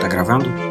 [0.00, 0.63] Tá gravando?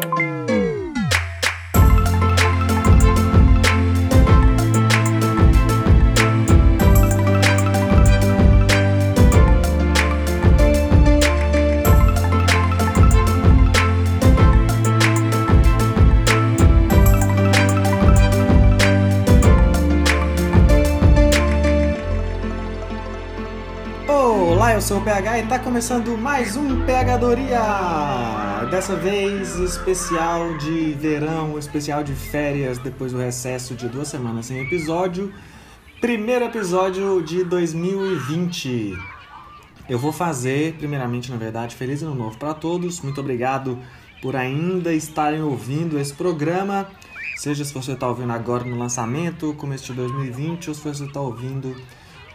[25.04, 27.60] PH e está começando mais um Pegadoria!
[28.72, 34.62] Dessa vez especial de verão, especial de férias, depois do recesso de duas semanas sem
[34.62, 35.34] episódio.
[36.00, 38.98] Primeiro episódio de 2020.
[39.90, 43.02] Eu vou fazer, primeiramente, na verdade, Feliz Ano Novo para todos.
[43.02, 43.78] Muito obrigado
[44.22, 46.88] por ainda estarem ouvindo esse programa.
[47.36, 51.20] Seja se você está ouvindo agora no lançamento, começo de 2020, ou se você está
[51.20, 51.76] ouvindo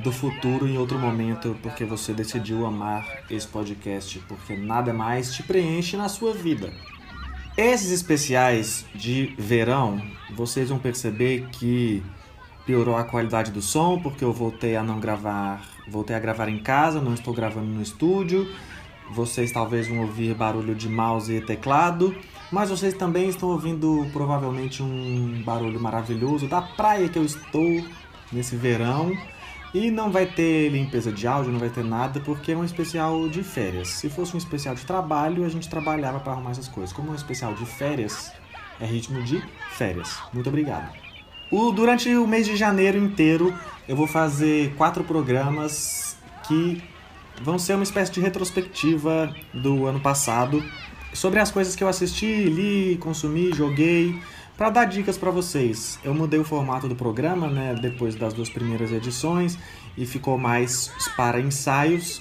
[0.01, 5.43] do futuro em outro momento, porque você decidiu amar esse podcast, porque nada mais te
[5.43, 6.73] preenche na sua vida.
[7.57, 10.01] Esses especiais de verão,
[10.35, 12.03] vocês vão perceber que
[12.65, 16.59] piorou a qualidade do som, porque eu voltei a não gravar, voltei a gravar em
[16.59, 18.47] casa, não estou gravando no estúdio.
[19.11, 22.15] Vocês talvez vão ouvir barulho de mouse e teclado,
[22.53, 27.85] mas vocês também estão ouvindo provavelmente um barulho maravilhoso da praia que eu estou
[28.31, 29.17] nesse verão.
[29.75, 33.29] E não vai ter limpeza de áudio, não vai ter nada, porque é um especial
[33.29, 33.89] de férias.
[33.89, 36.93] Se fosse um especial de trabalho, a gente trabalhava para arrumar essas coisas.
[36.93, 38.33] Como é um especial de férias,
[38.81, 40.17] é ritmo de férias.
[40.33, 40.91] Muito obrigado.
[41.51, 43.55] O, durante o mês de janeiro inteiro,
[43.87, 46.17] eu vou fazer quatro programas
[46.47, 46.83] que
[47.43, 50.63] vão ser uma espécie de retrospectiva do ano passado
[51.13, 54.21] sobre as coisas que eu assisti, li, consumi, joguei
[54.59, 58.51] para dar dicas para vocês, eu mudei o formato do programa, né, depois das duas
[58.51, 59.57] primeiras edições
[59.97, 62.21] e ficou mais para ensaios,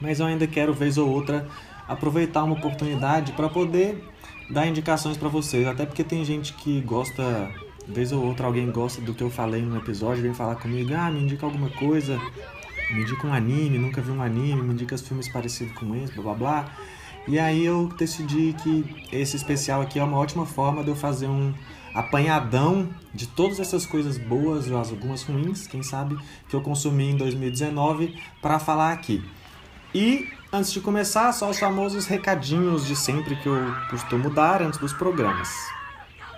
[0.00, 1.48] mas eu ainda quero vez ou outra
[1.88, 4.00] aproveitar uma oportunidade para poder
[4.48, 7.50] dar indicações para vocês, até porque tem gente que gosta,
[7.88, 11.10] vez ou outra alguém gosta do que eu falei no episódio, vem falar comigo, ah,
[11.10, 12.16] me indica alguma coisa,
[12.92, 16.12] me indica um anime, nunca vi um anime, me indica os filmes parecidos com esse,
[16.14, 16.72] blá blá blá.
[17.28, 21.26] E aí eu decidi que esse especial aqui é uma ótima forma de eu fazer
[21.26, 21.52] um
[21.94, 26.16] apanhadão de todas essas coisas boas, algumas ruins, quem sabe,
[26.48, 29.22] que eu consumi em 2019 para falar aqui.
[29.94, 34.78] E antes de começar, só os famosos recadinhos de sempre que eu costumo dar antes
[34.78, 35.48] dos programas.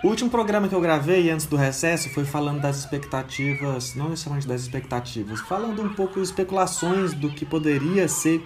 [0.03, 4.47] O último programa que eu gravei antes do recesso foi falando das expectativas, não necessariamente
[4.47, 8.43] das expectativas, falando um pouco de especulações do que poderia ser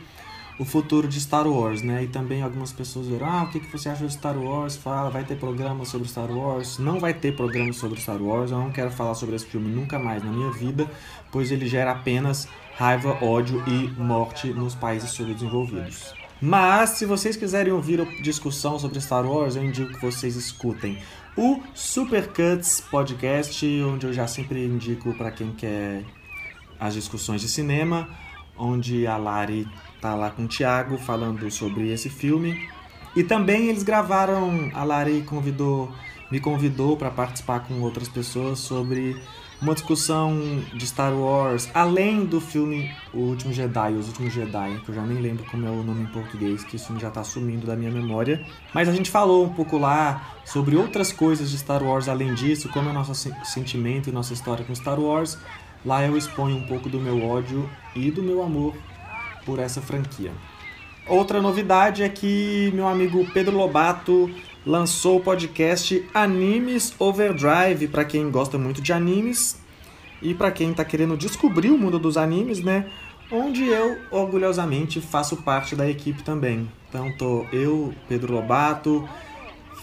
[0.59, 2.03] o futuro de Star Wars, né?
[2.03, 4.75] E também algumas pessoas viram, ah, o que, que você acha de Star Wars?
[4.75, 6.79] Fala, vai ter programa sobre Star Wars?
[6.79, 9.99] Não vai ter programa sobre Star Wars, eu não quero falar sobre esse filme nunca
[9.99, 10.89] mais na minha vida,
[11.31, 16.13] pois ele gera apenas raiva, ódio e morte nos países subdesenvolvidos.
[16.39, 20.99] Mas, se vocês quiserem ouvir a discussão sobre Star Wars, eu indico que vocês escutem
[21.35, 26.03] o Super Cuts Podcast, onde eu já sempre indico para quem quer
[26.79, 28.07] as discussões de cinema,
[28.55, 29.67] onde a Lari
[30.01, 32.69] tá lá com o Thiago falando sobre esse filme.
[33.15, 35.91] E também eles gravaram, a Lari convidou,
[36.29, 39.19] me convidou para participar com outras pessoas sobre
[39.59, 40.37] uma discussão
[40.73, 45.01] de Star Wars, além do filme O Último Jedi, Os Últimos Jedi, que eu já
[45.01, 47.89] nem lembro como é o nome em português, que isso já está sumindo da minha
[47.89, 48.45] memória.
[48.73, 52.69] Mas a gente falou um pouco lá sobre outras coisas de Star Wars além disso,
[52.69, 53.15] como é o nosso
[53.45, 55.39] sentimento e nossa história com Star Wars.
[55.83, 58.75] Lá eu exponho um pouco do meu ódio e do meu amor
[59.47, 60.33] por essa franquia.
[61.07, 64.29] Outra novidade é que meu amigo Pedro Lobato
[64.65, 69.57] lançou o podcast Animes Overdrive para quem gosta muito de animes
[70.21, 72.87] e para quem está querendo descobrir o mundo dos animes, né?
[73.31, 76.69] Onde eu orgulhosamente faço parte da equipe também.
[76.89, 79.07] Então tô eu, Pedro Lobato,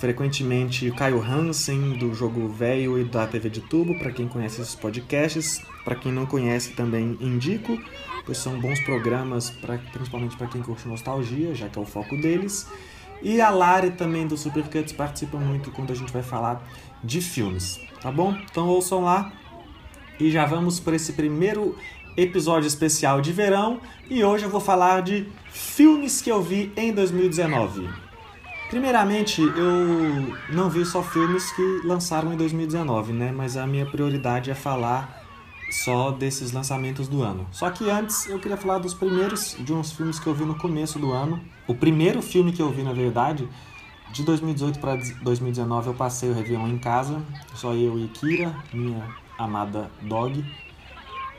[0.05, 4.75] frequentemente Caio Hansen do Jogo Velho e da TV de Tubo, para quem conhece esses
[4.75, 5.63] podcasts.
[5.83, 7.79] Para quem não conhece também indico
[8.27, 12.17] pois são bons programas, pra, principalmente para quem curte nostalgia, já que é o foco
[12.17, 12.67] deles.
[13.23, 16.62] E a Lari também do Supercuts participa muito quando a gente vai falar
[17.03, 18.37] de filmes, tá bom?
[18.50, 19.33] Então ouçam lá
[20.21, 21.79] e já vamos para esse primeiro
[22.15, 26.93] episódio especial de verão e hoje eu vou falar de filmes que eu vi em
[26.93, 28.04] 2019.
[28.69, 33.31] Primeiramente, eu não vi só filmes que lançaram em 2019, né?
[33.31, 35.22] Mas a minha prioridade é falar
[35.70, 37.46] só desses lançamentos do ano.
[37.50, 40.56] Só que antes eu queria falar dos primeiros de uns filmes que eu vi no
[40.56, 41.40] começo do ano.
[41.66, 43.49] O primeiro filme que eu vi, na verdade,
[44.12, 47.22] de 2018 para 2019 eu passei o Réveillon em casa,
[47.55, 49.05] só eu e Kira, minha
[49.37, 50.44] amada dog.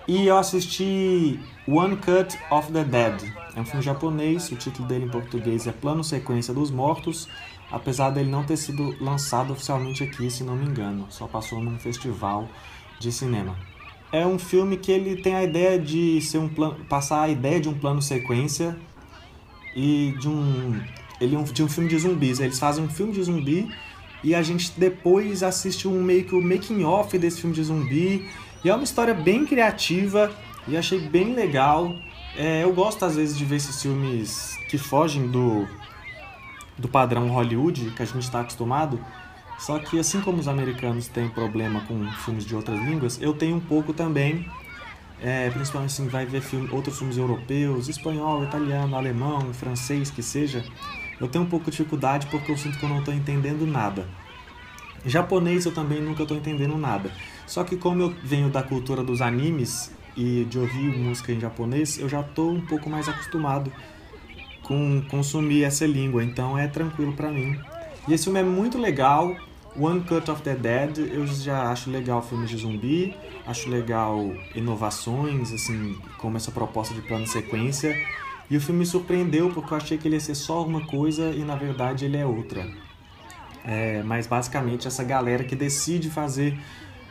[0.07, 3.44] E eu assisti One Cut of the Dead.
[3.55, 7.29] É um filme japonês, o título dele em português é Plano Sequência dos Mortos,
[7.71, 11.05] apesar dele não ter sido lançado oficialmente aqui, se não me engano.
[11.09, 12.49] Só passou num festival
[12.99, 13.55] de cinema.
[14.11, 17.59] É um filme que ele tem a ideia de ser um plano, passar a ideia
[17.59, 18.77] de um plano sequência
[19.75, 20.81] e de um
[21.19, 22.39] ele é de um filme de zumbis.
[22.39, 23.69] Eles fazem um filme de zumbi
[24.23, 28.27] e a gente depois assiste um meio que o making off desse filme de zumbi.
[28.63, 30.31] E é uma história bem criativa
[30.67, 31.95] e achei bem legal.
[32.37, 35.65] É, eu gosto às vezes de ver esses filmes que fogem do,
[36.77, 38.99] do padrão Hollywood que a gente está acostumado.
[39.57, 43.55] Só que assim como os americanos têm problema com filmes de outras línguas, eu tenho
[43.55, 44.45] um pouco também.
[45.21, 50.61] É, principalmente assim, vai ver filme, outros filmes europeus, espanhol, italiano, alemão, francês, que seja.
[51.21, 54.05] Eu tenho um pouco de dificuldade porque eu sinto que eu não estou entendendo nada.
[55.05, 57.09] Japonês eu também nunca estou entendendo nada.
[57.47, 61.99] Só que como eu venho da cultura dos animes e de ouvir música em japonês,
[61.99, 63.71] eu já estou um pouco mais acostumado
[64.63, 67.59] com consumir essa língua, então é tranquilo para mim.
[68.07, 69.35] E esse filme é muito legal.
[69.77, 73.13] One Cut of the Dead, eu já acho legal filmes de zumbi,
[73.45, 77.93] acho legal inovações, assim, como essa proposta de plano sequência.
[78.49, 81.31] E o filme me surpreendeu porque eu achei que ele ia ser só uma coisa
[81.31, 82.65] e na verdade ele é outra.
[83.65, 86.57] É, mas basicamente essa galera que decide fazer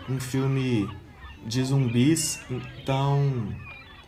[0.09, 0.89] um filme
[1.47, 3.49] de zumbis, então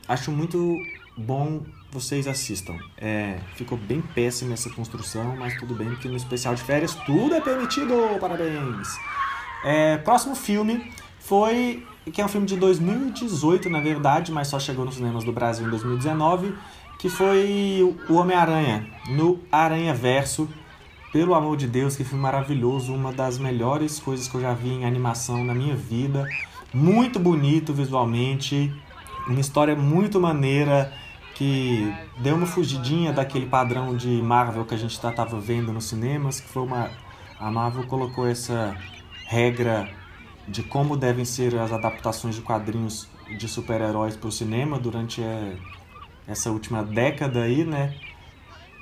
[0.08, 0.76] acho muito
[1.16, 2.76] bom vocês assistam.
[2.98, 7.34] É, ficou bem péssima essa construção, mas tudo bem, porque no especial de férias tudo
[7.34, 7.94] é permitido.
[8.20, 8.88] Parabéns!
[9.64, 11.86] É, próximo filme foi.
[12.12, 15.66] que é um filme de 2018, na verdade, mas só chegou nos cinemas do Brasil
[15.66, 16.54] em 2019
[16.98, 20.48] que foi o Homem-Aranha, no Aranha Verso.
[21.12, 24.70] Pelo amor de Deus, que filme maravilhoso, uma das melhores coisas que eu já vi
[24.70, 26.26] em animação na minha vida.
[26.76, 28.70] Muito bonito visualmente,
[29.26, 30.92] uma história muito maneira
[31.34, 36.38] que deu uma fugidinha daquele padrão de Marvel que a gente estava vendo nos cinemas,
[36.38, 36.90] que foi uma
[37.40, 38.76] a Marvel colocou essa
[39.26, 39.88] regra
[40.46, 43.08] de como devem ser as adaptações de quadrinhos
[43.38, 45.56] de super-heróis para o cinema durante é,
[46.28, 47.94] essa última década aí, né?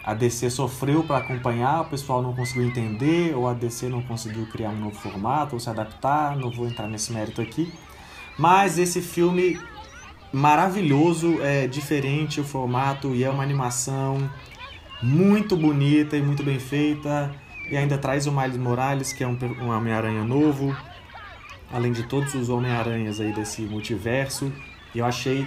[0.04, 4.46] A DC sofreu para acompanhar, o pessoal não conseguiu entender, ou a DC não conseguiu
[4.46, 7.72] criar um novo formato ou se adaptar, não vou entrar nesse mérito aqui.
[8.38, 9.58] Mas esse filme
[10.34, 14.28] maravilhoso, é diferente o formato e é uma animação
[15.00, 17.32] muito bonita e muito bem feita.
[17.70, 20.76] E ainda traz o Miles Morales, que é um, um Homem-Aranha novo,
[21.72, 24.52] além de todos os Homem-Aranhas aí desse multiverso.
[24.94, 25.46] E eu achei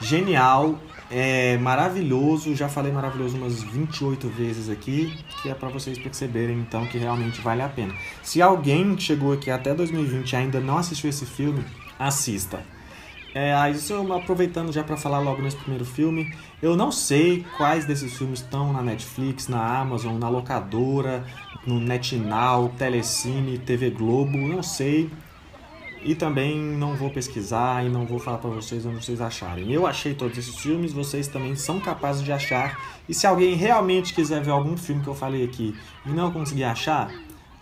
[0.00, 0.78] genial,
[1.10, 2.54] é maravilhoso.
[2.54, 5.12] Já falei maravilhoso umas 28 vezes aqui,
[5.42, 7.94] que é para vocês perceberem então que realmente vale a pena.
[8.22, 11.64] Se alguém chegou aqui até 2020 e ainda não assistiu esse filme,
[12.00, 12.64] assista.
[13.32, 17.84] É, isso eu aproveitando já para falar logo nesse primeiro filme, eu não sei quais
[17.84, 21.24] desses filmes estão na Netflix, na Amazon, na locadora,
[21.64, 25.10] no NetNow, Telecine, TV Globo, não sei.
[26.02, 29.70] E também não vou pesquisar e não vou falar para vocês onde vocês acharem.
[29.70, 32.80] Eu achei todos esses filmes, vocês também são capazes de achar.
[33.06, 35.76] E se alguém realmente quiser ver algum filme que eu falei aqui
[36.06, 37.12] e não conseguir achar,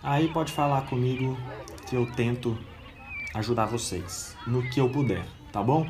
[0.03, 1.37] aí pode falar comigo
[1.89, 2.57] que eu tento
[3.35, 5.87] ajudar vocês no que eu puder, tá bom?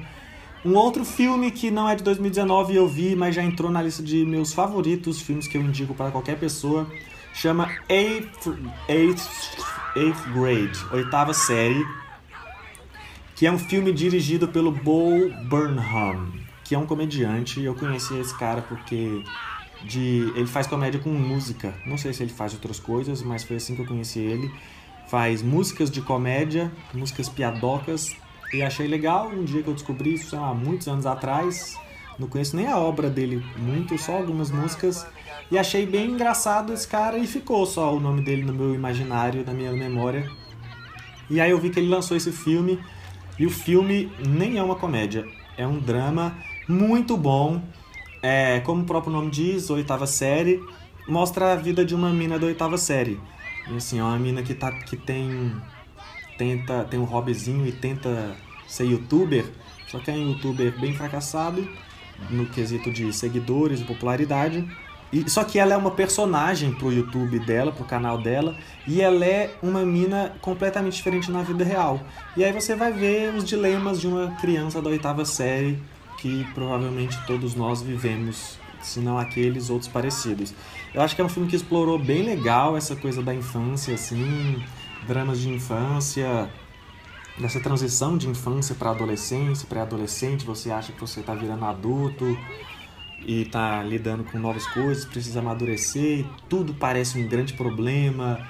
[0.64, 4.02] Um outro filme que não é de 2019 eu vi, mas já entrou na lista
[4.02, 6.86] de meus favoritos, filmes que eu indico para qualquer pessoa,
[7.32, 8.48] chama Eighth,
[8.88, 9.28] Eighth,
[9.96, 11.86] Eighth Grade, oitava série
[13.38, 16.26] que é um filme dirigido pelo Bo Burnham,
[16.64, 17.62] que é um comediante.
[17.62, 19.22] Eu conheci esse cara porque
[19.84, 21.72] de ele faz comédia com música.
[21.86, 24.50] Não sei se ele faz outras coisas, mas foi assim que eu conheci ele.
[25.08, 28.14] Faz músicas de comédia, músicas piadocas,
[28.52, 29.28] e achei legal.
[29.28, 31.78] Um dia que eu descobri isso há muitos anos atrás,
[32.18, 35.06] não conheço nem a obra dele muito, só algumas músicas.
[35.50, 39.44] E achei bem engraçado esse cara e ficou só o nome dele no meu imaginário,
[39.46, 40.28] na minha memória.
[41.30, 42.78] E aí eu vi que ele lançou esse filme
[43.38, 45.24] e o filme nem é uma comédia,
[45.56, 46.36] é um drama
[46.68, 47.62] muito bom.
[48.22, 50.60] É, como o próprio nome diz, oitava série,
[51.06, 53.18] mostra a vida de uma mina da oitava série.
[53.70, 55.54] E assim, é uma mina que, tá, que tem,
[56.36, 59.44] tenta, tem um hobbyzinho e tenta ser youtuber,
[59.88, 61.66] só que é um youtuber bem fracassado
[62.30, 64.66] no quesito de seguidores e popularidade.
[65.12, 68.56] E, só que ela é uma personagem pro YouTube dela, pro canal dela,
[68.86, 72.00] e ela é uma mina completamente diferente na vida real.
[72.36, 75.78] E aí você vai ver os dilemas de uma criança da oitava série
[76.18, 80.54] que provavelmente todos nós vivemos, se não aqueles outros parecidos.
[80.94, 84.62] Eu acho que é um filme que explorou bem legal essa coisa da infância, assim,
[85.06, 86.50] dramas de infância,
[87.38, 92.36] dessa transição de infância para adolescência, pré-adolescente, você acha que você está virando adulto
[93.26, 98.46] e está lidando com novas coisas, precisa amadurecer, tudo parece um grande problema,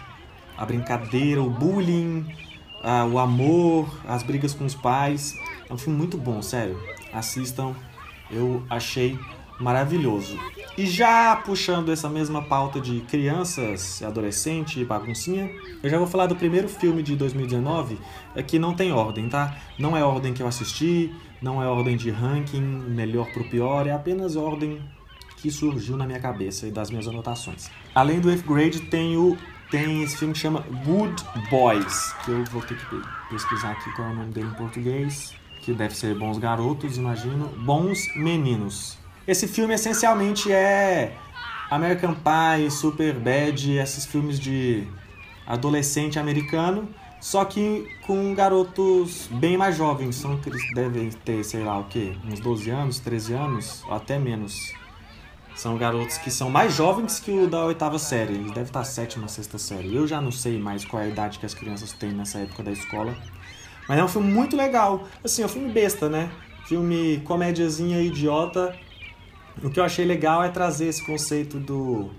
[0.56, 2.26] a brincadeira, o bullying,
[3.12, 5.34] o amor, as brigas com os pais.
[5.68, 6.78] É um filme muito bom, sério.
[7.12, 7.74] Assistam,
[8.30, 9.18] eu achei
[9.58, 10.38] maravilhoso.
[10.76, 15.50] E já puxando essa mesma pauta de crianças, adolescente, baguncinha,
[15.82, 17.98] eu já vou falar do primeiro filme de 2019,
[18.36, 19.56] é que não tem ordem, tá?
[19.78, 21.12] Não é ordem que eu assisti,
[21.42, 24.80] não é ordem de ranking, melhor pro pior, é apenas ordem
[25.38, 27.70] que surgiu na minha cabeça e das minhas anotações.
[27.94, 29.36] Além do 8th grade, tem, o,
[29.70, 34.08] tem esse filme que chama Good Boys, que eu vou ter que pesquisar aqui qual
[34.08, 37.48] é o nome dele em português, que deve ser Bons Garotos, imagino.
[37.64, 38.98] Bons Meninos.
[39.28, 41.12] Esse filme essencialmente é
[41.70, 44.88] American Pie, Super Bad, esses filmes de
[45.46, 46.88] adolescente americano,
[47.20, 51.84] só que com garotos bem mais jovens, são que eles devem ter, sei lá o
[51.84, 54.72] que, uns 12 anos, 13 anos, até menos.
[55.54, 59.28] São garotos que são mais jovens que o da oitava série, eles devem estar sétima,
[59.28, 59.94] sexta série.
[59.94, 62.62] Eu já não sei mais qual é a idade que as crianças têm nessa época
[62.62, 63.14] da escola.
[63.86, 65.06] Mas é um filme muito legal.
[65.22, 66.30] Assim, é um filme besta, né?
[66.66, 68.74] Filme comédiazinha idiota,
[69.62, 72.10] o que eu achei legal é trazer esse conceito do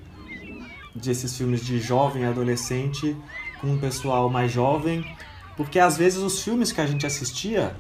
[0.94, 3.16] desses filmes de jovem adolescente
[3.62, 5.06] com um pessoal mais jovem,
[5.56, 7.76] porque às vezes os filmes que a gente assistia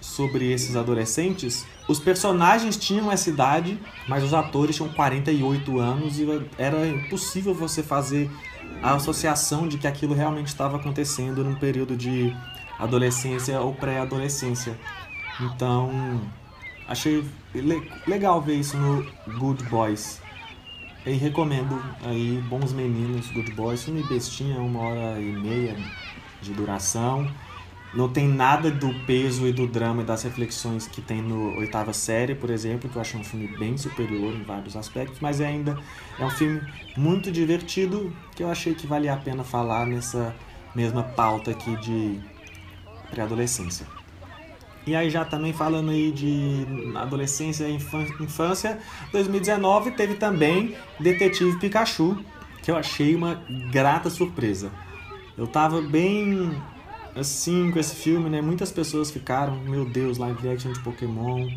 [0.00, 3.78] sobre esses adolescentes, os personagens tinham essa idade,
[4.08, 6.26] mas os atores tinham 48 anos e
[6.56, 8.30] era impossível você fazer
[8.82, 12.34] a associação de que aquilo realmente estava acontecendo num período de
[12.78, 14.76] adolescência ou pré-adolescência.
[15.40, 16.20] Então,
[16.92, 17.24] Achei
[18.06, 19.06] legal ver isso no
[19.38, 20.20] Good Boys.
[21.04, 25.76] E recomendo aí Bons Meninos, Good Boys, filme bestinha, uma hora e meia
[26.40, 27.28] de duração.
[27.92, 31.92] Não tem nada do peso e do drama e das reflexões que tem no Oitava
[31.92, 35.78] Série, por exemplo, que eu acho um filme bem superior em vários aspectos, mas ainda
[36.18, 36.62] é um filme
[36.96, 40.34] muito divertido que eu achei que valia a pena falar nessa
[40.74, 42.18] mesma pauta aqui de
[43.10, 43.86] pré-adolescência.
[44.86, 48.78] E aí já também falando aí de adolescência e infância,
[49.12, 52.18] 2019 teve também Detetive Pikachu,
[52.62, 54.72] que eu achei uma grata surpresa.
[55.36, 56.52] Eu tava bem
[57.14, 58.40] assim com esse filme, né?
[58.40, 61.48] Muitas pessoas ficaram, meu Deus, live action de Pokémon.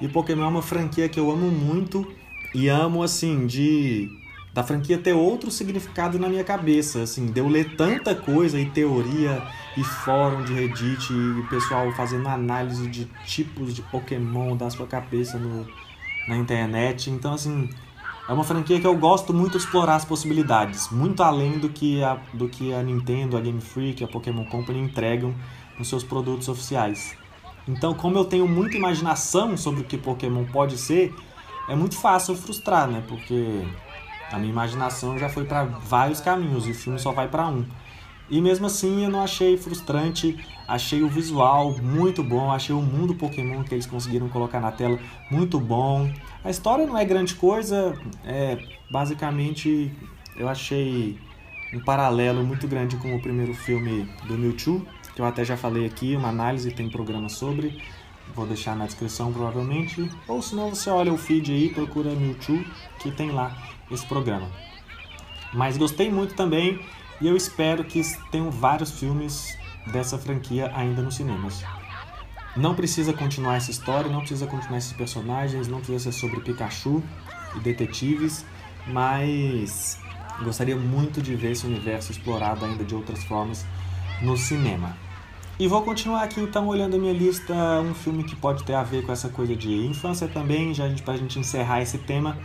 [0.00, 2.06] E Pokémon é uma franquia que eu amo muito
[2.54, 4.10] e amo assim de
[4.52, 8.68] da franquia ter outro significado na minha cabeça, assim, de eu ler tanta coisa e
[8.68, 9.42] teoria
[9.76, 15.38] e fórum de Reddit e pessoal fazendo análise de tipos de Pokémon da sua cabeça
[15.38, 15.66] no,
[16.28, 17.10] na internet.
[17.10, 17.70] Então, assim,
[18.28, 22.02] é uma franquia que eu gosto muito de explorar as possibilidades, muito além do que
[22.04, 25.34] a, do que a Nintendo, a Game Freak, a Pokémon Company entregam
[25.78, 27.16] nos seus produtos oficiais.
[27.66, 31.14] Então, como eu tenho muita imaginação sobre o que Pokémon pode ser,
[31.68, 33.02] é muito fácil frustrar, né?
[33.08, 33.64] Porque
[34.32, 37.64] a minha imaginação já foi para vários caminhos e o filme só vai para um.
[38.30, 43.14] E mesmo assim eu não achei frustrante, achei o visual muito bom, achei o mundo
[43.14, 44.98] Pokémon que eles conseguiram colocar na tela
[45.30, 46.10] muito bom.
[46.42, 48.58] A história não é grande coisa, é
[48.90, 49.92] basicamente
[50.34, 51.18] eu achei
[51.74, 55.84] um paralelo muito grande com o primeiro filme do Mewtwo, que eu até já falei
[55.84, 57.82] aqui, uma análise tem programa sobre.
[58.34, 60.10] Vou deixar na descrição provavelmente.
[60.26, 62.64] Ou se não, você olha o feed aí, procura Mewtwo,
[62.98, 63.54] que tem lá
[63.94, 64.50] esse programa.
[65.52, 66.80] Mas gostei muito também
[67.20, 69.56] e eu espero que tenham vários filmes
[69.92, 71.62] dessa franquia ainda nos cinemas.
[72.56, 77.02] Não precisa continuar essa história, não precisa continuar esses personagens, não precisa ser sobre Pikachu
[77.56, 78.44] e detetives,
[78.86, 79.98] mas
[80.42, 83.64] gostaria muito de ver esse universo explorado ainda de outras formas
[84.20, 84.96] no cinema.
[85.58, 88.82] E vou continuar aqui então olhando a minha lista, um filme que pode ter a
[88.82, 92.36] ver com essa coisa de infância também, já para a gente encerrar esse tema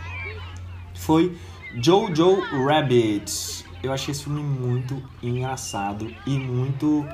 [0.98, 1.36] foi
[1.80, 3.64] Jojo Rabbit.
[3.82, 7.06] Eu achei esse filme muito engraçado e muito,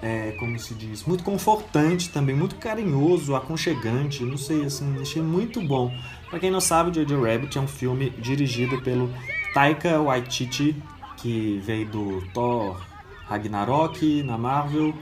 [0.00, 5.60] é, como se diz, muito confortante também, muito carinhoso, aconchegante, não sei, assim, achei muito
[5.60, 5.92] bom.
[6.30, 9.10] Para quem não sabe, Jojo Rabbit é um filme dirigido pelo
[9.52, 10.76] Taika Waititi,
[11.16, 12.80] que veio do Thor
[13.26, 14.94] Ragnarok na Marvel,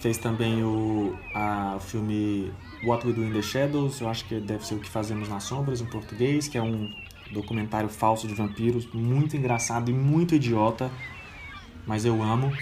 [0.00, 2.52] fez também o a, o filme
[2.84, 5.44] What We Do in the Shadows, eu acho que deve ser o que fazemos nas
[5.44, 6.92] sombras em português, que é um
[7.34, 10.90] documentário falso de vampiros, muito engraçado e muito idiota,
[11.86, 12.52] mas eu amo.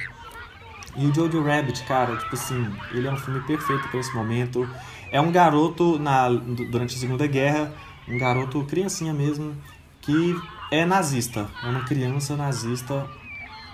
[0.97, 4.69] E o Jojo Rabbit, cara, tipo assim, ele é um filme perfeito para esse momento.
[5.11, 7.73] É um garoto na, durante a Segunda Guerra,
[8.09, 9.55] um garoto criancinha mesmo,
[10.01, 10.37] que
[10.71, 13.07] é nazista, é uma criança nazista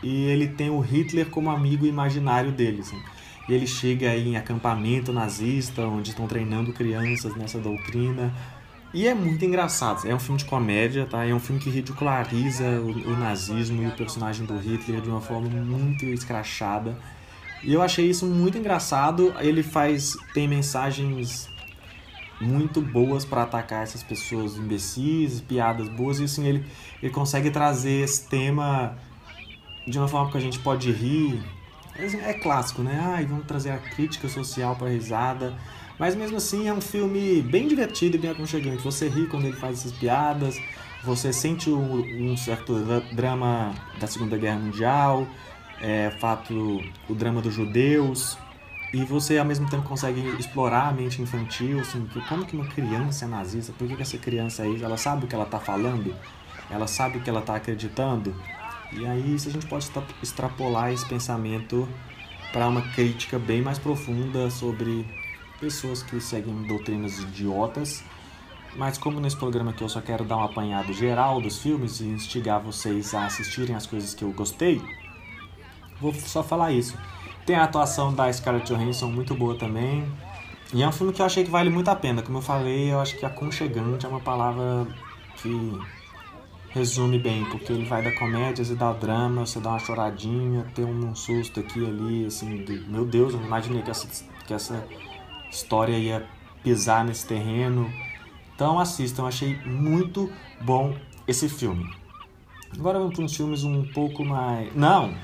[0.03, 2.81] e ele tem o Hitler como amigo imaginário dele.
[2.81, 3.01] Assim.
[3.49, 8.33] e ele chega em acampamento nazista, onde estão treinando crianças nessa doutrina.
[8.93, 10.07] E é muito engraçado.
[10.09, 11.25] É um filme de comédia, tá?
[11.25, 15.21] É um filme que ridiculariza o, o nazismo e o personagem do Hitler de uma
[15.21, 16.97] forma muito escrachada.
[17.63, 19.35] E eu achei isso muito engraçado.
[19.41, 21.49] Ele faz tem mensagens
[22.41, 26.65] muito boas para atacar essas pessoas imbecis, piadas boas e assim ele
[27.03, 28.97] ele consegue trazer esse tema
[29.87, 31.43] de uma forma que a gente pode rir.
[31.97, 33.01] É clássico, né?
[33.03, 35.55] Ai, vamos trazer a crítica social para risada.
[35.99, 38.83] Mas mesmo assim é um filme bem divertido e bem aconchegante.
[38.83, 40.57] Você ri quando ele faz essas piadas,
[41.03, 42.75] você sente um, certo
[43.13, 45.27] drama da Segunda Guerra Mundial,
[45.81, 48.39] é, fato, o drama dos judeus,
[48.93, 53.25] e você ao mesmo tempo consegue explorar a mente infantil, assim, como que uma criança
[53.25, 54.85] é nazista, por que, que essa criança é isso?
[54.85, 56.15] Ela sabe o que ela está falando?
[56.71, 58.35] Ela sabe o que ela está acreditando?
[58.93, 59.91] E aí isso a gente pode
[60.23, 61.89] extrapolar esse pensamento
[62.53, 65.05] para uma crítica bem mais profunda sobre
[65.61, 68.03] pessoas que seguem doutrinas idiotas.
[68.77, 72.05] Mas como nesse programa aqui eu só quero dar um apanhado geral dos filmes e
[72.05, 74.81] instigar vocês a assistirem as coisas que eu gostei,
[76.01, 76.97] vou só falar isso.
[77.47, 80.07] Tem a atuação da Scarlett Johansson muito boa também.
[80.73, 82.23] E é um filme que eu achei que vale muito a pena.
[82.23, 84.87] Como eu falei, eu acho que aconchegante é uma palavra
[85.37, 85.79] que
[86.71, 90.85] resume bem, porque ele vai da comédia e dá drama, você dá uma choradinha, tem
[90.85, 94.07] um susto aqui ali, assim, de, meu Deus, eu não imaginei que essa,
[94.47, 94.85] que essa
[95.51, 96.27] história ia
[96.63, 97.91] pisar nesse terreno.
[98.55, 100.95] Então assistam, achei muito bom
[101.27, 101.89] esse filme.
[102.77, 104.75] Agora vamos para uns filmes um pouco mais.
[104.75, 105.15] Não!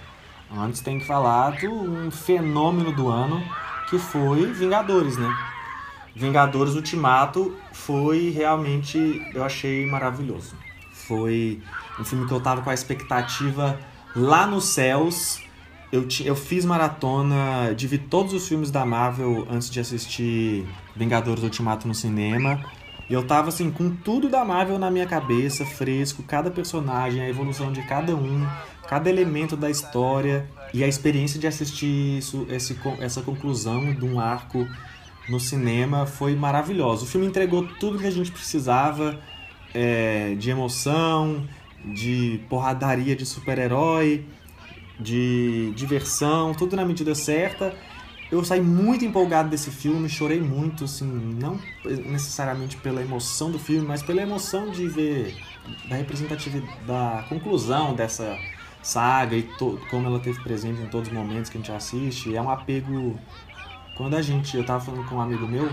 [0.57, 3.43] Antes tem que falar do um fenômeno do ano
[3.89, 5.37] que foi Vingadores, né?
[6.15, 10.55] Vingadores Ultimato foi realmente, eu achei maravilhoso.
[10.93, 11.61] Foi
[11.99, 13.79] um filme que eu tava com a expectativa
[14.15, 15.44] lá nos céus
[15.93, 21.43] eu, eu fiz maratona de ver todos os filmes da Marvel antes de assistir Vingadores
[21.43, 22.65] Ultimato no cinema.
[23.09, 27.29] E eu tava assim, com tudo da Marvel na minha cabeça, fresco, cada personagem, a
[27.29, 28.47] evolução de cada um,
[28.89, 34.19] cada elemento da história e a experiência de assistir isso, esse, essa conclusão de um
[34.19, 34.67] arco
[35.29, 37.05] no cinema foi maravilhosa.
[37.05, 39.21] O filme entregou tudo que a gente precisava
[39.75, 41.47] é, de emoção,
[41.85, 44.25] de porradaria de super-herói
[44.99, 47.75] de diversão, tudo na medida certa.
[48.31, 53.87] Eu saí muito empolgado desse filme, chorei muito, assim, não necessariamente pela emoção do filme,
[53.87, 55.37] mas pela emoção de ver
[55.89, 58.37] da representatividade, da conclusão dessa
[58.83, 59.43] saga e
[59.91, 62.35] como ela teve presente em todos os momentos que a gente assiste.
[62.35, 63.19] É um apego.
[63.97, 64.57] Quando a gente.
[64.57, 65.71] Eu tava falando com um amigo meu,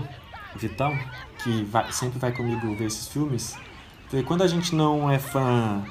[0.56, 0.96] Vitão,
[1.42, 3.56] que vai, sempre vai comigo ver esses filmes.
[4.26, 5.82] Quando a gente não é fã,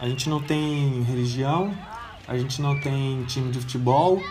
[0.00, 1.72] a gente não tem religião,
[2.28, 4.22] a gente não tem time de futebol,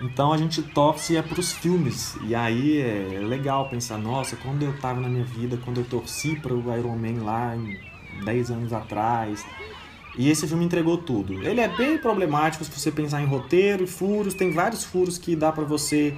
[0.00, 2.14] então a gente torce é para os filmes.
[2.22, 6.36] E aí é legal pensar, nossa, quando eu estava na minha vida, quando eu torci
[6.36, 7.80] para o Iron Man lá em
[8.24, 9.44] 10 anos atrás.
[10.18, 11.42] E esse filme entregou tudo.
[11.42, 15.34] Ele é bem problemático se você pensar em roteiro e furos, tem vários furos que
[15.34, 16.14] dá para você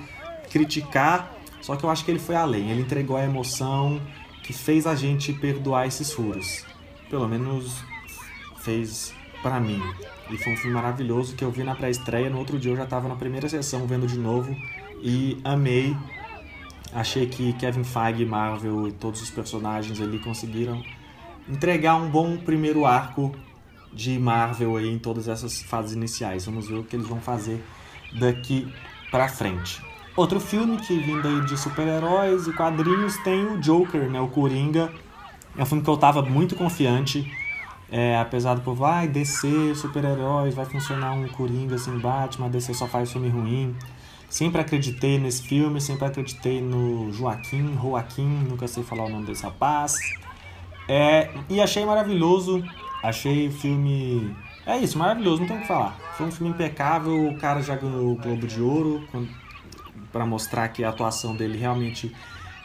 [0.51, 2.70] criticar, só que eu acho que ele foi além.
[2.70, 4.01] Ele entregou a emoção
[4.42, 6.64] que fez a gente perdoar esses furos.
[7.09, 7.77] Pelo menos
[8.59, 9.81] fez para mim.
[10.31, 12.29] E foi um filme maravilhoso que eu vi na pré-estreia.
[12.29, 14.55] No outro dia eu já estava na primeira sessão vendo de novo
[15.03, 15.97] e amei.
[16.93, 20.83] Achei que Kevin Feige, Marvel e todos os personagens ali conseguiram
[21.49, 23.35] entregar um bom primeiro arco
[23.93, 26.45] de Marvel aí em todas essas fases iniciais.
[26.45, 27.62] Vamos ver o que eles vão fazer
[28.19, 28.71] daqui
[29.11, 29.83] para frente.
[30.17, 34.93] Outro filme que vindo aí de super-heróis e quadrinhos tem o Joker, né, o Coringa.
[35.57, 37.31] É um filme que eu estava muito confiante
[37.90, 42.87] é, apesar do povo, vai descer super-heróis, vai funcionar um Coringa sem Batman, DC só
[42.87, 43.74] faz filme ruim.
[44.29, 49.42] Sempre acreditei nesse filme, sempre acreditei no Joaquim, Joaquim, nunca sei falar o nome desse
[49.42, 49.94] rapaz.
[50.87, 52.62] É, e achei maravilhoso,
[53.03, 54.37] achei o filme.
[54.66, 55.96] É isso, maravilhoso, não tem o que falar.
[56.16, 59.03] Foi um filme impecável, o cara já ganhou o Globo de Ouro
[60.12, 62.14] para mostrar que a atuação dele realmente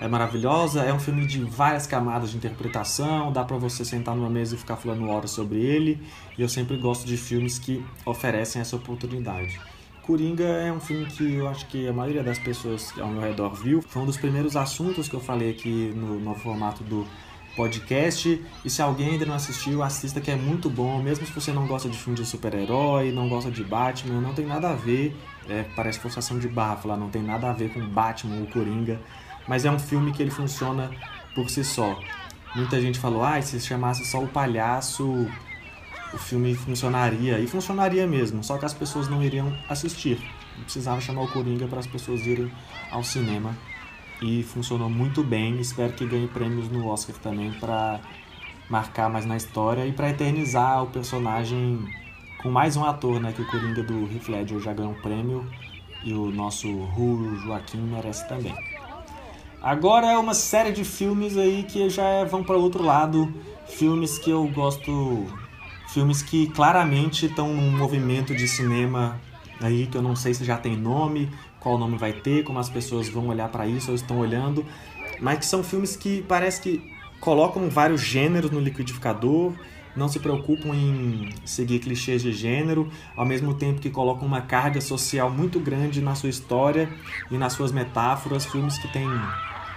[0.04, 0.82] é maravilhosa.
[0.82, 4.58] É um filme de várias camadas de interpretação, dá para você sentar numa mesa e
[4.58, 5.98] ficar falando horas sobre ele.
[6.38, 9.62] E eu sempre gosto de filmes que oferecem essa oportunidade.
[10.02, 13.54] Coringa é um filme que eu acho que a maioria das pessoas ao meu redor
[13.56, 13.82] viu.
[13.82, 17.08] Foi um dos primeiros assuntos que eu falei aqui no, no formato do
[17.56, 18.44] podcast.
[18.66, 21.02] E se alguém ainda não assistiu, assista que é muito bom.
[21.02, 24.46] Mesmo se você não gosta de filme de super-herói, não gosta de Batman, não tem
[24.46, 25.16] nada a ver.
[25.48, 29.00] É, parece forçação de barra falar, não tem nada a ver com Batman ou Coringa
[29.48, 30.92] mas é um filme que ele funciona
[31.36, 32.00] por si só.
[32.56, 35.28] Muita gente falou, ah, se chamasse só o palhaço,
[36.14, 37.40] o filme funcionaria.
[37.40, 40.20] E funcionaria mesmo, só que as pessoas não iriam assistir.
[40.62, 42.52] precisava chamar o Coringa para as pessoas irem
[42.92, 43.58] ao cinema
[44.22, 45.60] e funcionou muito bem.
[45.60, 48.00] Espero que ganhe prêmios no Oscar também para
[48.70, 51.84] marcar mais na história e para eternizar o personagem
[52.42, 53.34] com mais um ator, né?
[53.34, 55.50] Que o Coringa do Heath Ledger já ganhou um prêmio
[56.04, 58.54] e o nosso Ru Joaquim merece também.
[59.64, 63.34] Agora é uma série de filmes aí que já vão para outro lado,
[63.66, 65.26] filmes que eu gosto,
[65.88, 69.22] filmes que claramente estão num movimento de cinema
[69.62, 71.30] aí que eu não sei se já tem nome,
[71.62, 74.66] qual nome vai ter, como as pessoas vão olhar para isso ou estão olhando,
[75.22, 76.84] mas que são filmes que parece que
[77.22, 79.54] colocam vários gêneros no liquidificador,
[79.96, 84.82] não se preocupam em seguir clichês de gênero, ao mesmo tempo que colocam uma carga
[84.82, 86.90] social muito grande na sua história
[87.32, 89.08] e nas suas metáforas, filmes que têm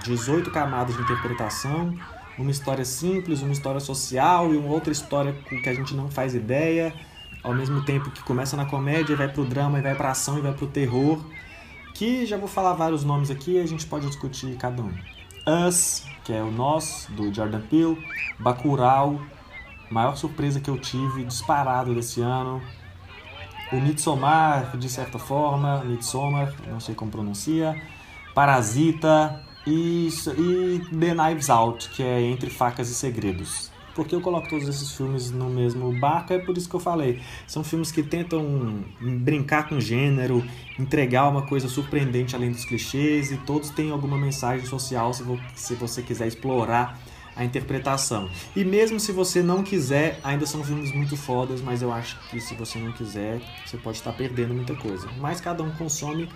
[0.06, 1.94] 18 camadas de interpretação,
[2.38, 6.34] uma história simples, uma história social e uma outra história que a gente não faz
[6.34, 6.94] ideia,
[7.42, 10.40] ao mesmo tempo que começa na comédia, vai pro drama, e vai pra ação e
[10.40, 11.24] vai pro terror,
[11.94, 14.92] que já vou falar vários nomes aqui e a gente pode discutir cada um.
[15.66, 17.96] Us, que é o Nós, do Jordan Peele,
[18.38, 19.20] Bacurau,
[19.90, 22.60] maior surpresa que eu tive, disparado desse ano,
[23.72, 27.80] o Midsommar, de certa forma, Midsommar, não sei como pronuncia,
[28.34, 34.46] Parasita e, e The Knives Out, que é Entre Facas e Segredos porque eu coloco
[34.46, 37.18] todos esses filmes no mesmo barco, é por isso que eu falei.
[37.46, 40.44] São filmes que tentam brincar com gênero,
[40.78, 45.12] entregar uma coisa surpreendente além dos clichês, e todos têm alguma mensagem social
[45.54, 46.98] se você quiser explorar
[47.34, 48.28] a interpretação.
[48.54, 52.38] E mesmo se você não quiser, ainda são filmes muito fodas, mas eu acho que
[52.38, 55.08] se você não quiser, você pode estar perdendo muita coisa.
[55.18, 56.28] Mas cada um consome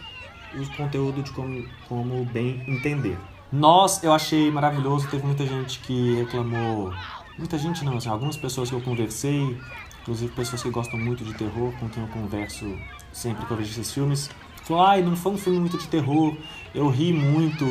[0.54, 3.18] o conteúdo de como, como bem entender.
[3.52, 6.92] Nós, eu achei maravilhoso, teve muita gente que reclamou
[7.40, 9.56] Muita gente não, assim, algumas pessoas que eu conversei,
[10.02, 12.78] inclusive pessoas que gostam muito de terror, com quem eu converso
[13.14, 14.28] sempre que eu vejo esses filmes,
[14.62, 16.36] falaram, ai, não foi um filme muito de terror,
[16.74, 17.64] eu ri muito.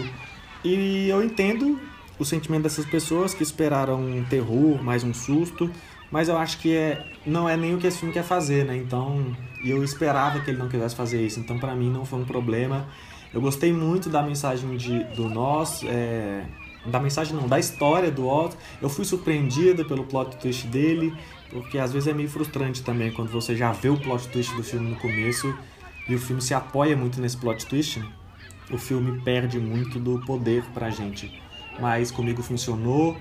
[0.64, 1.80] E eu entendo
[2.18, 5.70] o sentimento dessas pessoas que esperaram um terror, mais um susto,
[6.12, 8.76] mas eu acho que é, não é nem o que esse filme quer fazer, né?
[8.76, 12.26] Então, eu esperava que ele não quisesse fazer isso, então para mim não foi um
[12.26, 12.88] problema.
[13.34, 16.46] Eu gostei muito da mensagem de, do nós, é,
[16.86, 18.58] da mensagem não, da história do Otto.
[18.82, 21.14] Eu fui surpreendida pelo plot twist dele,
[21.52, 24.64] porque às vezes é meio frustrante também quando você já vê o plot twist do
[24.64, 25.54] filme no começo
[26.08, 28.04] e o filme se apoia muito nesse plot twist,
[28.72, 31.40] o filme perde muito do poder pra gente.
[31.80, 33.16] Mas comigo funcionou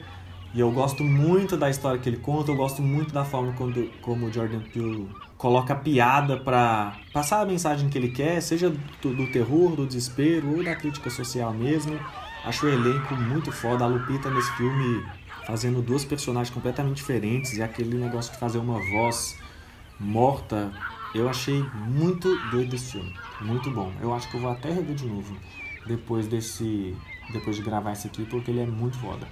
[0.54, 3.90] e eu gosto muito da história que ele conta, eu gosto muito da forma quando,
[4.00, 8.70] como o Jordan Peele coloca piada para passar a mensagem que ele quer, seja
[9.02, 11.98] do, do terror, do desespero ou da crítica social mesmo.
[12.44, 13.84] Acho o elenco muito foda.
[13.84, 15.04] A Lupita nesse filme
[15.46, 19.38] fazendo duas personagens completamente diferentes e aquele negócio de fazer uma voz
[20.00, 20.72] morta.
[21.14, 23.14] Eu achei muito doido esse filme.
[23.40, 23.92] Muito bom.
[24.00, 25.36] Eu acho que eu vou até rever de novo
[25.86, 26.96] depois desse.
[27.32, 29.26] Depois de gravar esse aqui, porque ele é muito foda.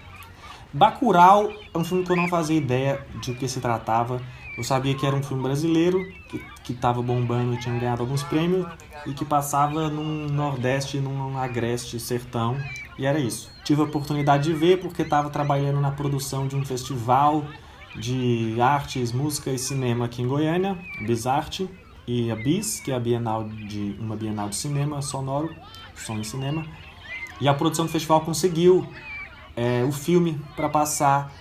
[0.72, 4.20] Bacurau é um filme que eu não fazia ideia de o que se tratava.
[4.56, 8.22] Eu sabia que era um filme brasileiro, que, que tava bombando e tinha ganhado alguns
[8.22, 8.66] prêmios,
[9.06, 12.56] e que passava num Nordeste, num Agreste, Sertão,
[12.98, 13.50] e era isso.
[13.64, 17.44] Tive a oportunidade de ver porque estava trabalhando na produção de um festival
[17.94, 20.76] de artes, música e cinema aqui em Goiânia,
[21.06, 21.68] Bisarte,
[22.06, 25.54] e a BIS, que é a Bienal de uma Bienal de cinema sonoro,
[25.94, 26.64] som e cinema.
[27.40, 28.86] E a produção do festival conseguiu
[29.56, 31.32] é, o filme para passar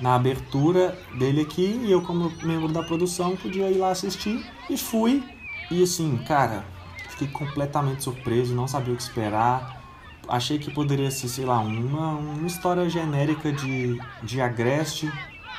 [0.00, 4.76] na abertura dele aqui e eu como membro da produção podia ir lá assistir e
[4.76, 5.22] fui
[5.70, 6.64] e assim, cara,
[7.10, 9.84] fiquei completamente surpreso, não sabia o que esperar
[10.28, 15.10] achei que poderia ser, sei lá, uma, uma história genérica de, de Agreste,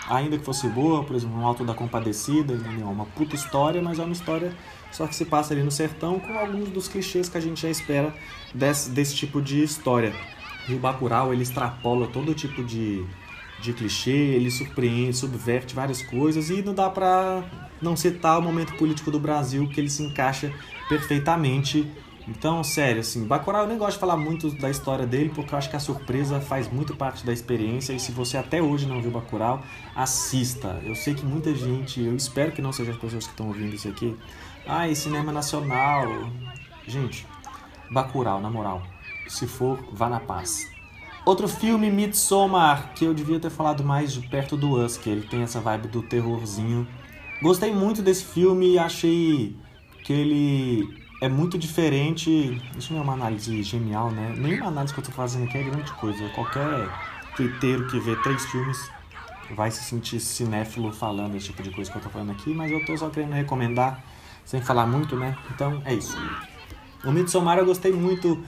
[0.09, 2.87] ainda que fosse boa, por exemplo, um Alto da Compadecida, entendeu?
[2.87, 4.53] Uma puta história, mas é uma história
[4.91, 7.69] só que se passa ali no sertão com alguns dos clichês que a gente já
[7.69, 8.13] espera
[8.53, 10.13] desse, desse tipo de história.
[10.67, 13.05] E o Bacurau, ele extrapola todo tipo de,
[13.61, 17.43] de clichê, ele surpreende, subverte várias coisas e não dá pra
[17.81, 20.51] não citar o momento político do Brasil que ele se encaixa
[20.89, 21.87] perfeitamente
[22.27, 25.57] então, sério, assim, Bacurau eu nem gosto de falar muito da história dele, porque eu
[25.57, 28.99] acho que a surpresa faz muito parte da experiência, e se você até hoje não
[28.99, 29.61] viu Bacurau,
[29.95, 30.81] assista.
[30.83, 33.75] Eu sei que muita gente, eu espero que não sejam as pessoas que estão ouvindo
[33.75, 34.17] isso aqui,
[34.67, 36.07] ah, e cinema nacional.
[36.87, 37.27] Gente,
[37.91, 38.81] Bacurau, na moral,
[39.27, 40.67] se for, vá na paz.
[41.25, 45.25] Outro filme, Midsommar, que eu devia ter falado mais de perto do Us, que ele
[45.27, 46.87] tem essa vibe do terrorzinho.
[47.41, 49.55] Gostei muito desse filme e achei
[50.03, 52.61] que ele é muito diferente.
[52.77, 54.35] Isso não é uma análise genial, né?
[54.37, 56.29] Nenhuma análise que eu tô fazendo aqui é grande coisa.
[56.29, 56.89] Qualquer
[57.35, 58.89] twitteiro que vê três filmes
[59.55, 62.71] vai se sentir cinéfilo falando esse tipo de coisa que eu tô falando aqui, mas
[62.71, 64.03] eu tô só querendo recomendar,
[64.43, 65.35] sem falar muito, né?
[65.53, 66.17] Então é isso.
[67.03, 68.43] O Midsommar eu gostei muito.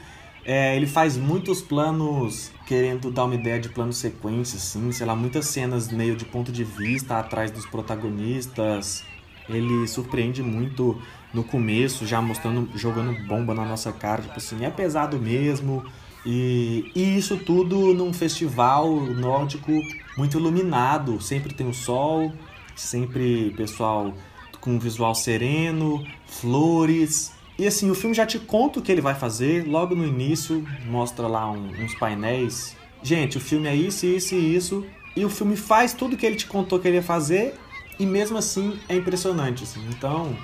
[0.49, 5.13] É, ele faz muitos planos querendo dar uma ideia de plano sequência, assim, sei lá,
[5.13, 9.03] muitas cenas meio de ponto de vista atrás dos protagonistas.
[9.49, 11.01] Ele surpreende muito
[11.33, 15.83] no começo, já mostrando, jogando bomba na nossa cara, tipo assim, é pesado mesmo.
[16.25, 19.71] E, e isso tudo num festival nórdico
[20.17, 22.31] muito iluminado, sempre tem o sol,
[22.73, 24.13] sempre pessoal
[24.61, 27.36] com um visual sereno, flores.
[27.57, 30.63] E assim, o filme já te conta o que ele vai fazer, logo no início,
[30.85, 32.75] mostra lá um, uns painéis.
[33.01, 34.85] Gente, o filme é isso, isso e isso.
[35.15, 37.55] E o filme faz tudo o que ele te contou que ele ia fazer,
[37.99, 39.63] e mesmo assim é impressionante.
[39.63, 39.83] Assim.
[39.89, 40.35] Então,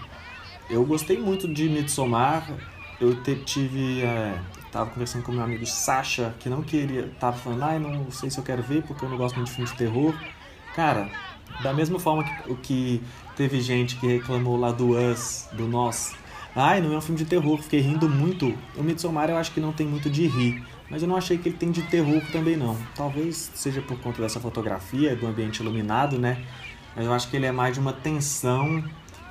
[0.70, 2.50] eu gostei muito de Midsommar.
[3.00, 4.02] Eu te, tive.
[4.02, 4.40] É,
[4.72, 7.12] tava conversando com meu amigo Sasha, que não queria.
[7.20, 9.50] Tava falando, ai, ah, não sei se eu quero ver porque eu não gosto muito
[9.50, 10.16] de filme de terror.
[10.76, 11.12] Cara,
[11.62, 13.04] da mesma forma que, que
[13.36, 16.16] teve gente que reclamou lá do Us, do Nós.
[16.56, 18.54] Ai, não é um filme de terror, fiquei rindo muito.
[18.78, 21.50] O Midsommar eu acho que não tem muito de rir, mas eu não achei que
[21.50, 22.78] ele tem de terror também não.
[22.96, 26.46] Talvez seja por conta dessa fotografia, do ambiente iluminado, né?
[26.96, 28.84] Mas eu acho que ele é mais de uma tensão.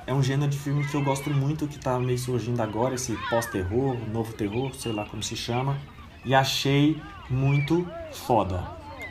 [0.05, 3.17] É um gênero de filme que eu gosto muito, que tá meio surgindo agora, esse
[3.29, 5.77] pós-terror, novo terror, sei lá como se chama.
[6.25, 8.67] E achei muito foda.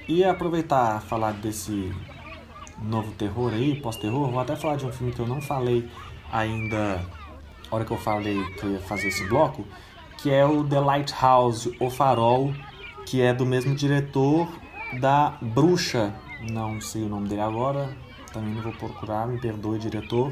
[0.07, 1.91] E aproveitar falar desse
[2.83, 5.89] novo terror aí, pós-terror, vou até falar de um filme que eu não falei
[6.31, 7.03] ainda,
[7.73, 9.67] na hora que eu falei que eu ia fazer esse bloco,
[10.19, 12.53] que é o The Lighthouse, O Farol,
[13.07, 14.47] que é do mesmo diretor
[15.01, 16.15] da Bruxa,
[16.51, 17.97] não sei o nome dele agora,
[18.31, 20.31] também não vou procurar, me perdoe, diretor,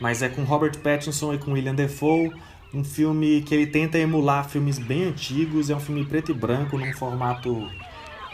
[0.00, 2.32] mas é com Robert Pattinson e com William Defoe,
[2.72, 6.78] um filme que ele tenta emular filmes bem antigos, é um filme preto e branco,
[6.78, 7.68] num formato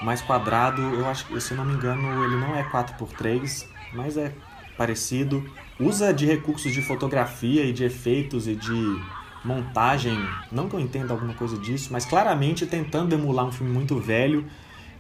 [0.05, 0.83] mais quadrado.
[0.83, 4.33] Eu acho que, se não me engano, ele não é 4x3, mas é
[4.77, 5.43] parecido.
[5.79, 9.03] Usa de recursos de fotografia e de efeitos e de
[9.45, 10.19] montagem.
[10.51, 14.47] Não que eu entenda alguma coisa disso, mas claramente tentando emular um filme muito velho.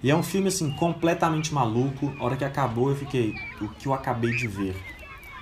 [0.02, 2.12] E é um filme assim completamente maluco.
[2.20, 4.76] A hora que acabou eu fiquei, o que eu acabei de ver.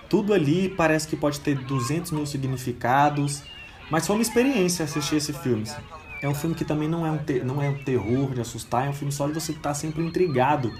[0.08, 3.42] Tudo ali parece que pode ter 200 mil significados,
[3.90, 5.62] mas foi uma experiência assistir esse filme.
[5.64, 5.82] Assim.
[6.22, 8.88] É um filme que também não é um, não é um terror de assustar, é
[8.88, 10.72] um filme só de você estar tá sempre intrigado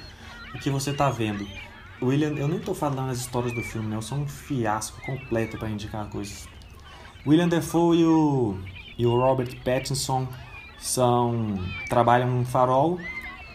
[0.55, 1.45] o que você está vendo.
[2.02, 3.96] William, eu nem estou falando as histórias do filme, né?
[3.96, 6.48] Eu sou um fiasco completo para indicar coisas.
[7.26, 8.59] William Defoe e o,
[8.98, 10.28] e o Robert Pattinson
[10.78, 11.54] são
[11.88, 12.98] trabalham em farol,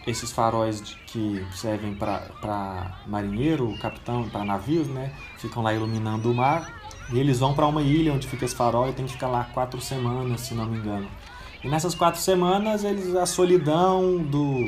[0.06, 5.12] esses faróis que servem para marinheiro, capitão, para navios, né?
[5.38, 6.80] Ficam lá iluminando o mar.
[7.12, 9.44] E eles vão para uma ilha onde fica esse farol e tem que ficar lá
[9.52, 11.08] quatro semanas, se não me engano.
[11.62, 14.64] E nessas quatro semanas, eles a solidão do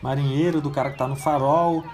[0.00, 1.84] marinheiro, do cara que está no farol,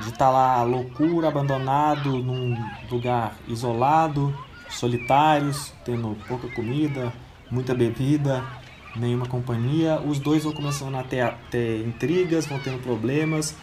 [0.00, 2.56] de estar tá lá loucura, abandonado num
[2.90, 4.34] lugar isolado,
[4.68, 7.12] solitários, tendo pouca comida,
[7.50, 8.44] muita bebida,
[8.96, 10.00] nenhuma companhia.
[10.00, 13.54] Os dois vão começando a ter, ter intrigas, vão tendo problemas.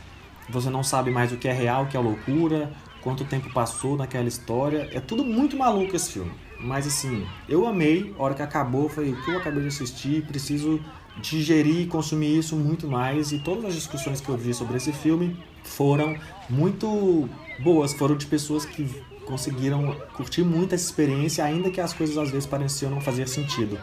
[0.50, 2.72] Você não sabe mais o que é real, o que é loucura,
[3.02, 4.90] quanto tempo passou naquela história.
[4.94, 6.32] É tudo muito maluco esse filme.
[6.60, 10.26] Mas assim, eu amei, a hora que acabou, foi o que eu acabei de assistir,
[10.26, 10.80] preciso
[11.22, 13.32] digerir e consumir isso muito mais.
[13.32, 16.16] E todas as discussões que eu vi sobre esse filme foram
[16.50, 18.88] muito boas, foram de pessoas que
[19.26, 23.78] conseguiram curtir muito essa experiência, ainda que as coisas às vezes pareciam não fazer sentido.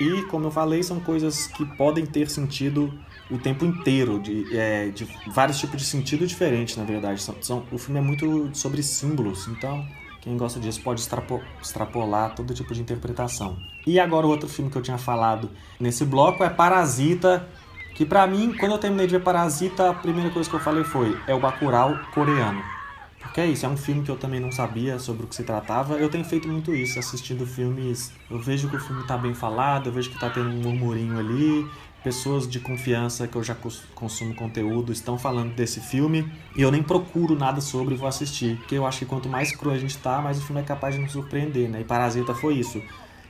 [0.00, 2.92] E, como eu falei, são coisas que podem ter sentido
[3.30, 7.22] o tempo inteiro, de, é, de vários tipos de sentido diferentes, na verdade.
[7.22, 9.86] São, são, o filme é muito sobre símbolos, então
[10.26, 11.00] quem gosta disso pode
[11.62, 13.56] extrapolar todo tipo de interpretação.
[13.86, 17.48] E agora o outro filme que eu tinha falado nesse bloco é Parasita,
[17.94, 20.82] que para mim, quando eu terminei de ver Parasita, a primeira coisa que eu falei
[20.82, 22.60] foi, é o Bacurau coreano.
[23.20, 25.44] Porque é isso, é um filme que eu também não sabia sobre o que se
[25.44, 25.94] tratava.
[25.94, 28.12] Eu tenho feito muito isso, assistindo filmes.
[28.28, 31.20] Eu vejo que o filme tá bem falado, eu vejo que tá tendo um murmurinho
[31.20, 31.70] ali,
[32.06, 33.56] pessoas de confiança que eu já
[33.92, 38.58] consumo conteúdo estão falando desse filme e eu nem procuro nada sobre e vou assistir,
[38.58, 40.94] porque eu acho que quanto mais cru a gente tá, mais o filme é capaz
[40.94, 41.80] de nos surpreender, né?
[41.80, 42.80] E Parasita foi isso.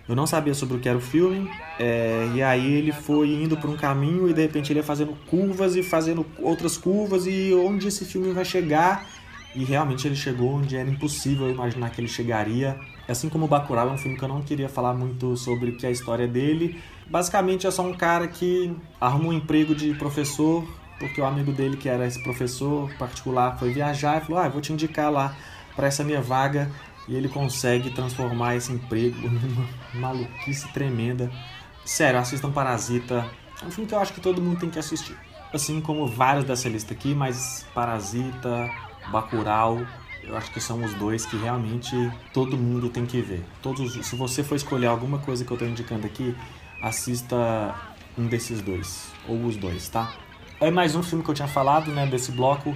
[0.06, 3.56] Eu não sabia sobre o que era o filme, é, e aí ele foi indo
[3.56, 7.54] por um caminho e de repente ele ia fazendo curvas e fazendo outras curvas e
[7.54, 9.06] onde esse filme vai chegar.
[9.54, 12.78] E realmente ele chegou onde era impossível imaginar que ele chegaria.
[13.08, 15.76] Assim como o Bacurau é um filme que eu não queria falar muito sobre o
[15.78, 16.76] que é a história dele,
[17.08, 20.66] Basicamente é só um cara que arrumou um emprego de professor,
[20.98, 24.60] porque o amigo dele, que era esse professor particular, foi viajar e falou: Ah, vou
[24.60, 25.36] te indicar lá
[25.74, 26.70] para essa minha vaga.
[27.08, 31.30] E ele consegue transformar esse emprego numa maluquice tremenda.
[31.84, 33.30] Sério, assistam Parasita.
[33.62, 35.16] É um filme que eu acho que todo mundo tem que assistir.
[35.52, 38.68] Assim como vários dessa lista aqui, mas Parasita,
[39.12, 39.86] Bacurau,
[40.24, 41.94] eu acho que são os dois que realmente
[42.34, 43.44] todo mundo tem que ver.
[43.62, 46.34] Todos, se você for escolher alguma coisa que eu estou indicando aqui,
[46.86, 47.74] assista
[48.16, 50.12] um desses dois, ou os dois, tá?
[50.60, 52.74] É mais um filme que eu tinha falado, né, desse bloco,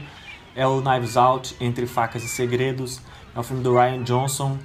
[0.55, 3.01] é o Knives Out, Entre Facas e Segredos.
[3.35, 4.59] É um filme do Ryan Johnson,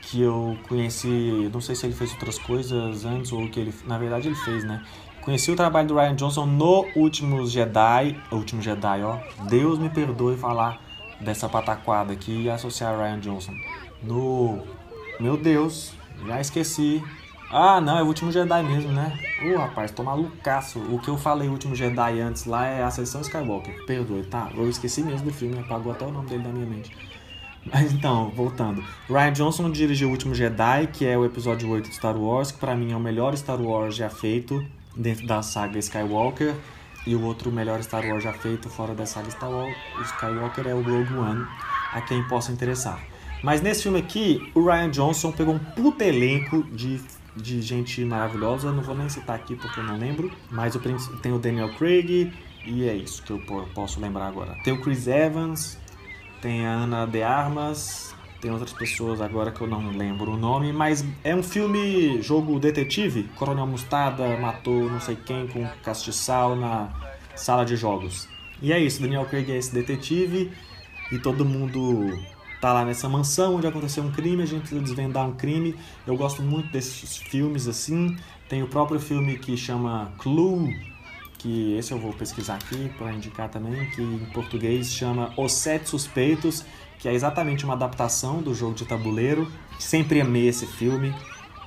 [0.00, 3.98] que eu conheci, não sei se ele fez outras coisas antes ou que ele, na
[3.98, 4.84] verdade ele fez, né?
[5.20, 9.18] Conheci o trabalho do Ryan Johnson no Últimos Jedi, Último Jedi, ó.
[9.48, 10.80] Deus me perdoe falar
[11.20, 13.52] dessa pataquada aqui e associar Ryan Johnson.
[14.02, 14.62] No,
[15.20, 15.92] meu Deus,
[16.26, 17.02] já esqueci.
[17.54, 19.12] Ah, não, é o Último Jedi mesmo, né?
[19.44, 20.78] Ô, rapaz, tô malucaço.
[20.90, 23.84] O que eu falei Último Jedi antes lá é a sessão Skywalker.
[23.84, 24.50] Perdoe, tá?
[24.56, 26.96] Eu esqueci mesmo do filme, apagou até o nome dele da minha mente.
[27.70, 28.82] Mas então, voltando.
[29.06, 32.58] Ryan Johnson dirigiu O Último Jedi, que é o episódio 8 de Star Wars, que
[32.58, 34.64] para mim é o melhor Star Wars já feito
[34.96, 36.54] dentro da saga Skywalker.
[37.06, 40.74] E o outro melhor Star Wars já feito fora da saga Star Wars, Skywalker é
[40.74, 41.46] o Rogue One,
[41.92, 42.98] a quem possa interessar.
[43.42, 47.00] Mas nesse filme aqui, o Ryan Johnson pegou um puto elenco de,
[47.36, 48.72] de gente maravilhosa.
[48.72, 50.30] Não vou nem citar aqui porque eu não lembro.
[50.50, 50.80] Mas o,
[51.20, 52.32] tem o Daniel Craig,
[52.64, 53.40] e é isso que eu
[53.74, 54.56] posso lembrar agora.
[54.62, 55.78] Tem o Chris Evans,
[56.40, 60.72] tem a Ana de Armas, tem outras pessoas agora que eu não lembro o nome,
[60.72, 63.24] mas é um filme, jogo detetive.
[63.36, 66.88] Coronel Mostarda matou não sei quem com castiçal na
[67.36, 68.28] sala de jogos.
[68.60, 70.52] E é isso, Daniel Craig é esse detetive
[71.10, 72.18] e todo mundo
[72.62, 75.74] tá lá nessa mansão onde aconteceu um crime, a gente precisa desvendar um crime.
[76.06, 78.16] Eu gosto muito desses filmes assim.
[78.48, 80.72] Tem o próprio filme que chama Clue,
[81.38, 85.88] que esse eu vou pesquisar aqui para indicar também, que em português chama Os Sete
[85.88, 86.64] Suspeitos,
[87.00, 89.50] que é exatamente uma adaptação do jogo de tabuleiro.
[89.80, 91.12] Sempre amei esse filme,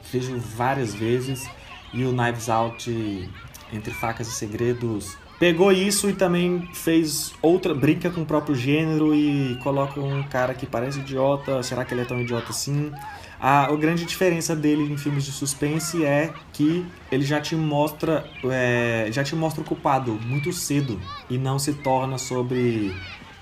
[0.10, 1.46] vejo várias vezes.
[1.94, 3.30] E o Knives Out,
[3.74, 9.14] Entre Facas e Segredos, pegou isso e também fez outra, brinca com o próprio gênero
[9.14, 12.92] e coloca um cara que parece idiota, será que ele é tão idiota assim?
[13.40, 18.26] A, a grande diferença dele em filmes de suspense é que ele já te mostra
[18.46, 22.96] é, já te mostra o culpado muito cedo e não se torna sobre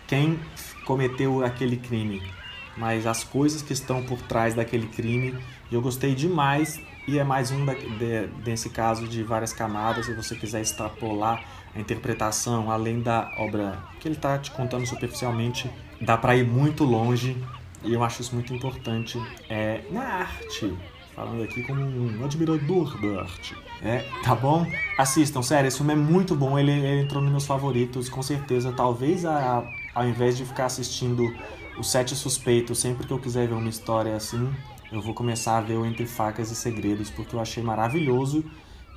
[0.08, 0.40] quem
[0.86, 2.22] cometeu aquele crime,
[2.76, 5.36] mas as coisas que estão por trás daquele crime.
[5.72, 10.06] E eu gostei demais e é mais um da, de, desse caso de várias camadas.
[10.06, 11.44] Se você quiser extrapolar
[11.76, 16.84] a interpretação além da obra que ele está te contando superficialmente, dá para ir muito
[16.84, 17.38] longe
[17.84, 20.74] e eu acho isso muito importante é, na arte.
[21.16, 23.56] Falando aqui como um admirador da arte.
[23.84, 24.66] É, tá bom?
[24.98, 26.58] Assistam, sério, esse filme é muito bom.
[26.58, 28.72] Ele, ele entrou nos meus favoritos, com certeza.
[28.72, 31.32] Talvez a, ao invés de ficar assistindo
[31.78, 34.52] os Sete Suspeitos sempre que eu quiser ver uma história assim,
[34.92, 38.44] eu vou começar a ver o Entre Facas e Segredos, porque eu achei maravilhoso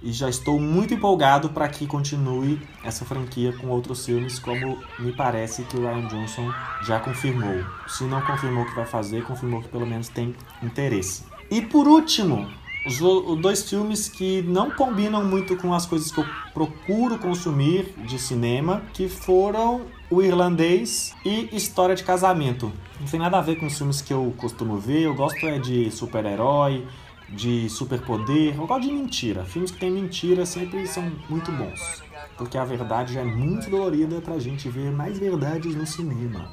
[0.02, 5.12] e já estou muito empolgado para que continue essa franquia com outros filmes, como me
[5.12, 7.64] parece que o Ryan Johnson já confirmou.
[7.88, 11.24] Se não confirmou que vai fazer, confirmou que pelo menos tem interesse.
[11.50, 12.48] E por último,
[12.86, 12.98] os
[13.40, 18.82] dois filmes que não combinam muito com as coisas que eu procuro consumir de cinema,
[18.92, 22.72] que foram O Irlandês e História de Casamento.
[23.00, 25.58] Não tem nada a ver com os filmes que eu costumo ver, eu gosto é
[25.58, 26.86] de super-herói,
[27.28, 29.44] de superpoder, eu gosto de mentira.
[29.44, 32.02] Filmes que tem mentira sempre são muito bons,
[32.36, 36.52] porque a verdade já é muito dolorida pra gente ver mais verdades no cinema.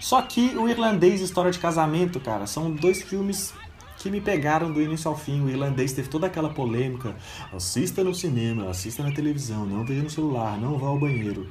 [0.00, 3.54] Só que o Irlandês História de Casamento, cara, são dois filmes
[3.96, 5.40] que me pegaram do início ao fim.
[5.40, 7.16] O irlandês teve toda aquela polêmica.
[7.52, 11.48] Assista no cinema, assista na televisão, não veja no celular, não vá ao banheiro.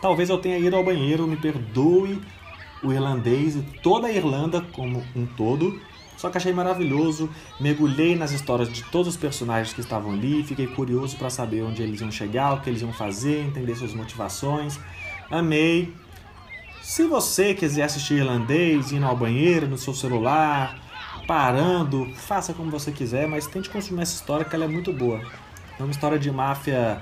[0.00, 2.18] Talvez eu tenha ido ao banheiro, me perdoe
[2.82, 5.78] o irlandês e toda a Irlanda como um todo,
[6.20, 10.66] só que achei maravilhoso, mergulhei nas histórias de todos os personagens que estavam ali, fiquei
[10.66, 14.78] curioso para saber onde eles iam chegar, o que eles iam fazer, entender suas motivações.
[15.30, 15.94] Amei.
[16.82, 20.78] Se você quiser assistir irlandês, indo ao banheiro, no seu celular,
[21.26, 25.22] parando, faça como você quiser, mas tente consumir essa história que ela é muito boa.
[25.78, 27.00] É uma história de máfia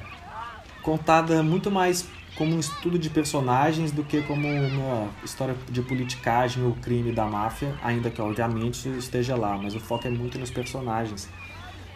[0.81, 2.07] contada muito mais
[2.39, 7.27] como um estudo de personagens do que como uma história de politicagem ou crime da
[7.27, 11.29] máfia, ainda que obviamente esteja lá, mas o foco é muito nos personagens.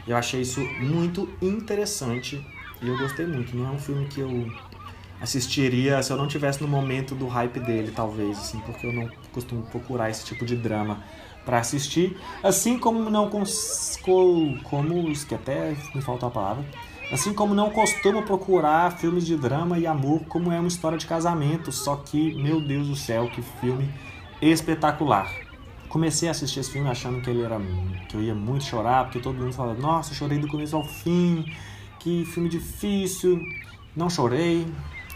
[0.07, 2.45] Eu achei isso muito interessante
[2.83, 3.57] e eu gostei muito.
[3.57, 4.53] Não é um filme que eu
[5.21, 9.09] assistiria se eu não tivesse no momento do hype dele, talvez, assim, porque eu não
[9.33, 11.05] costumo procurar esse tipo de drama
[11.45, 13.97] para assistir, assim como não cons...
[14.03, 16.65] como que até me faltou a palavra
[17.13, 21.05] Assim como não costumo procurar filmes de drama e amor como é uma história de
[21.05, 23.93] casamento, só que, meu Deus do céu, que filme
[24.41, 25.31] espetacular.
[25.91, 27.61] Comecei a assistir esse filme achando que ele era
[28.09, 31.45] que eu ia muito chorar, porque todo mundo fala: "Nossa, chorei do começo ao fim.
[31.99, 33.39] Que filme difícil".
[33.95, 34.67] Não chorei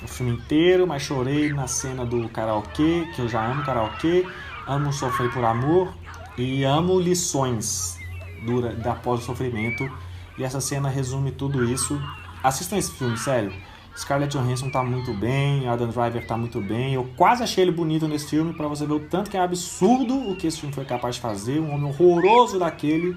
[0.03, 4.27] o filme inteiro, mas chorei na cena do karaokê, que eu já amo karaokê,
[4.67, 5.95] amo sofrer por amor
[6.37, 7.99] e amo lições
[8.45, 9.91] dura, após o sofrimento.
[10.39, 12.01] E essa cena resume tudo isso.
[12.43, 13.53] Assistam esse filme, sério.
[13.97, 16.93] Scarlett Johansson tá muito bem, Adam Driver tá muito bem.
[16.93, 20.31] Eu quase achei ele bonito nesse filme para você ver o tanto que é absurdo
[20.31, 21.59] o que esse filme foi capaz de fazer.
[21.59, 23.17] Um homem horroroso daquele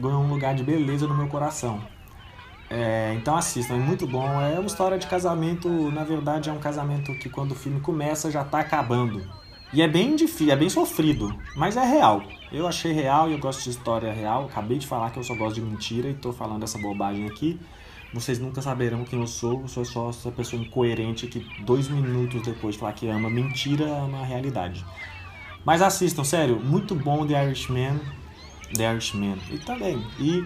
[0.00, 1.80] ganhou um lugar de beleza no meu coração.
[2.68, 4.40] É, então assistam, é muito bom.
[4.40, 8.32] É uma história de casamento, na verdade é um casamento que quando o filme começa
[8.32, 9.24] já tá acabando.
[9.72, 12.22] E é bem difícil, é bem sofrido, mas é real.
[12.52, 14.44] Eu achei real e eu gosto de história real.
[14.44, 17.58] Acabei de falar que eu só gosto de mentira e tô falando essa bobagem aqui.
[18.12, 22.42] Vocês nunca saberão quem eu sou, eu sou só essa pessoa incoerente que dois minutos
[22.42, 24.86] depois de falar que ama mentira, ama a realidade.
[25.64, 27.98] Mas assistam, sério, muito bom The Irishman.
[28.76, 29.38] The Irishman.
[29.50, 30.00] E também.
[30.20, 30.44] E,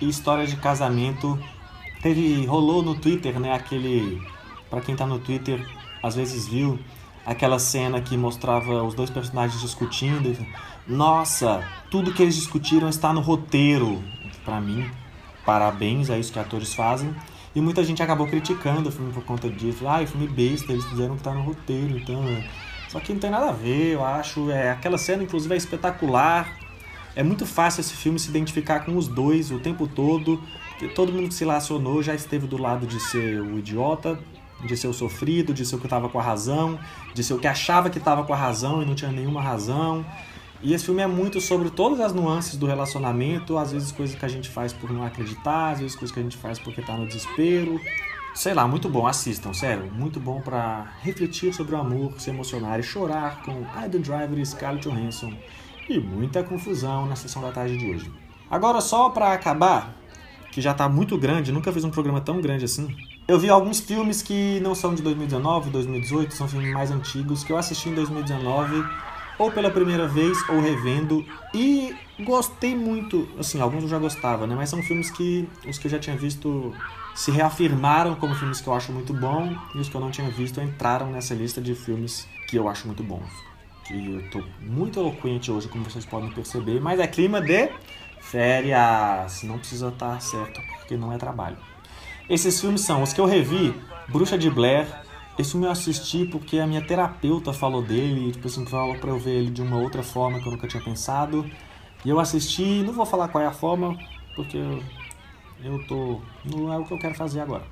[0.00, 1.38] e história de casamento.
[2.00, 2.46] Teve.
[2.46, 3.52] rolou no Twitter, né?
[3.52, 4.22] Aquele.
[4.70, 5.62] para quem tá no Twitter,
[6.02, 6.78] às vezes viu
[7.24, 10.36] aquela cena que mostrava os dois personagens discutindo.
[10.86, 14.02] Nossa, tudo que eles discutiram está no roteiro.
[14.44, 14.90] Para mim,
[15.44, 17.14] parabéns a isso que atores fazem.
[17.54, 19.86] E muita gente acabou criticando o filme por conta disso.
[19.86, 22.22] Ah, o filme besta, eles fizeram que tá no roteiro, então.
[22.28, 22.44] É.
[22.88, 24.50] Só que não tem nada a ver, eu acho.
[24.50, 26.56] É, aquela cena, inclusive, é espetacular.
[27.16, 30.42] É muito fácil esse filme se identificar com os dois o tempo todo.
[30.94, 34.18] Todo mundo que se relacionou já esteve do lado de ser o idiota,
[34.64, 36.78] de ser o sofrido, de ser o que estava com a razão,
[37.14, 40.04] de ser o que achava que estava com a razão e não tinha nenhuma razão.
[40.62, 44.24] E esse filme é muito sobre todas as nuances do relacionamento, às vezes coisas que
[44.24, 46.96] a gente faz por não acreditar, às vezes coisas que a gente faz porque tá
[46.96, 47.80] no desespero.
[48.34, 52.78] Sei lá, muito bom, assistam, sério, muito bom para refletir sobre o amor, se emocionar
[52.78, 55.32] e chorar com Adam Driver e Scarlett Johansson.
[55.88, 58.12] E muita confusão na sessão da tarde de hoje.
[58.50, 59.96] Agora só para acabar,
[60.52, 62.94] que já tá muito grande, nunca fiz um programa tão grande assim.
[63.28, 67.52] Eu vi alguns filmes que não são de 2019, 2018, são filmes mais antigos que
[67.52, 68.84] eu assisti em 2019
[69.38, 74.54] ou pela primeira vez ou revendo e gostei muito, assim, alguns eu já gostava, né,
[74.54, 76.74] mas são filmes que os que eu já tinha visto
[77.14, 80.28] se reafirmaram como filmes que eu acho muito bom e os que eu não tinha
[80.30, 83.30] visto entraram nessa lista de filmes que eu acho muito bons.
[83.86, 87.70] Que eu tô muito eloquente hoje, como vocês podem perceber, mas é clima de
[88.20, 91.56] férias, não precisa estar certo porque não é trabalho.
[92.30, 93.74] Esses filmes são os que eu revi:
[94.06, 94.86] Bruxa de Blair,
[95.36, 99.18] esse filme eu assisti porque a minha terapeuta falou dele, tipo assim, falou pra eu
[99.18, 101.44] ver ele de uma outra forma que eu nunca tinha pensado.
[102.04, 103.98] E eu assisti, não vou falar qual é a forma,
[104.36, 104.80] porque eu,
[105.64, 106.20] eu tô.
[106.44, 107.64] não é o que eu quero fazer agora.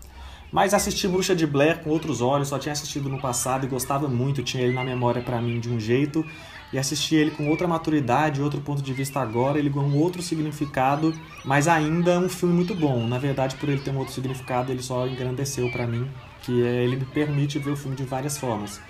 [0.51, 4.09] Mas assisti Bruxa de Blair com outros olhos, só tinha assistido no passado e gostava
[4.09, 6.27] muito, tinha ele na memória para mim de um jeito,
[6.73, 10.21] e assisti ele com outra maturidade, outro ponto de vista agora, ele com um outro
[10.21, 11.15] significado,
[11.45, 13.07] mas ainda é um filme muito bom.
[13.07, 16.09] Na verdade, por ele ter um outro significado, ele só engrandeceu para mim
[16.43, 18.81] que é, ele me permite ver o filme de várias formas.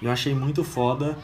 [0.00, 1.16] Eu achei muito foda.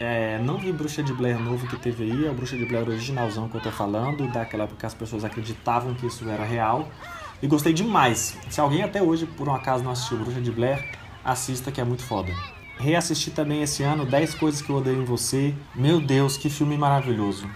[0.00, 2.88] É, não vi Bruxa de Blair novo que teve aí, é o Bruxa de Blair
[2.88, 6.88] originalzão que eu tô falando, daquela época que as pessoas acreditavam que isso era real.
[7.42, 8.36] E gostei demais.
[8.48, 10.84] Se alguém até hoje, por um acaso, não assistiu Bruxa de Blair,
[11.24, 12.32] assista que é muito foda.
[12.78, 15.52] Reassisti também esse ano 10 Coisas que Eu Odeio em Você.
[15.74, 17.48] Meu Deus, que filme maravilhoso.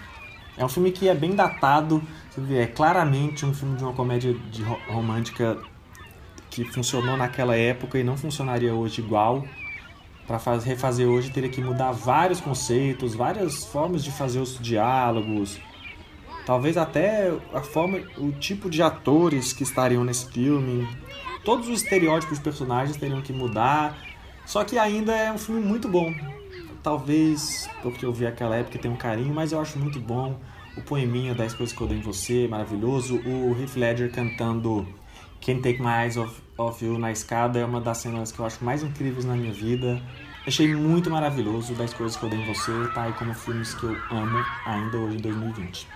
[0.57, 2.03] É um filme que é bem datado,
[2.51, 5.57] é claramente um filme de uma comédia de romântica
[6.51, 9.45] que funcionou naquela época e não funcionaria hoje igual.
[10.27, 15.59] Para refazer hoje teria que mudar vários conceitos, várias formas de fazer os diálogos,
[16.45, 20.87] talvez até a forma, o tipo de atores que estariam nesse filme,
[21.45, 24.12] todos os estereótipos dos personagens teriam que mudar.
[24.53, 26.15] Só que ainda é um filme muito bom.
[26.83, 30.39] Talvez porque eu vi aquela época e tenho um carinho, mas eu acho muito bom.
[30.77, 33.17] O poeminha 10 coisas que eu dei em você, maravilhoso.
[33.25, 34.87] O Heath Ledger cantando
[35.41, 38.45] Can't Take My Eyes Off, off You na escada é uma das cenas que eu
[38.45, 39.99] acho mais incríveis na minha vida.
[40.47, 43.85] Achei muito maravilhoso das coisas que eu dei em você, tá aí como filmes que
[43.85, 45.89] eu amo ainda hoje em 2020.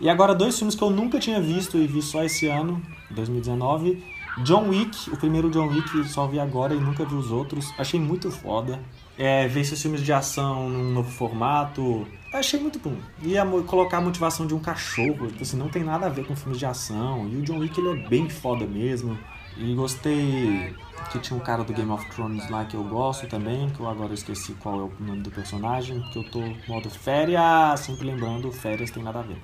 [0.00, 2.80] E agora dois filmes que eu nunca tinha visto e vi só esse ano,
[3.10, 4.02] 2019.
[4.38, 7.72] John Wick, o primeiro John Wick só vi agora e nunca vi os outros.
[7.78, 8.80] Achei muito foda.
[9.18, 12.96] É, ver esses filmes de ação num novo formato, achei muito bom.
[13.22, 16.24] E a, colocar a motivação de um cachorro, tipo assim, não tem nada a ver
[16.24, 17.28] com filmes de ação.
[17.28, 19.18] E o John Wick ele é bem foda mesmo.
[19.56, 20.74] E gostei
[21.10, 23.88] que tinha um cara do Game of Thrones lá que eu gosto também, que eu
[23.88, 28.50] agora esqueci qual é o nome do personagem, porque eu tô modo férias, sempre lembrando,
[28.52, 29.36] férias tem nada a ver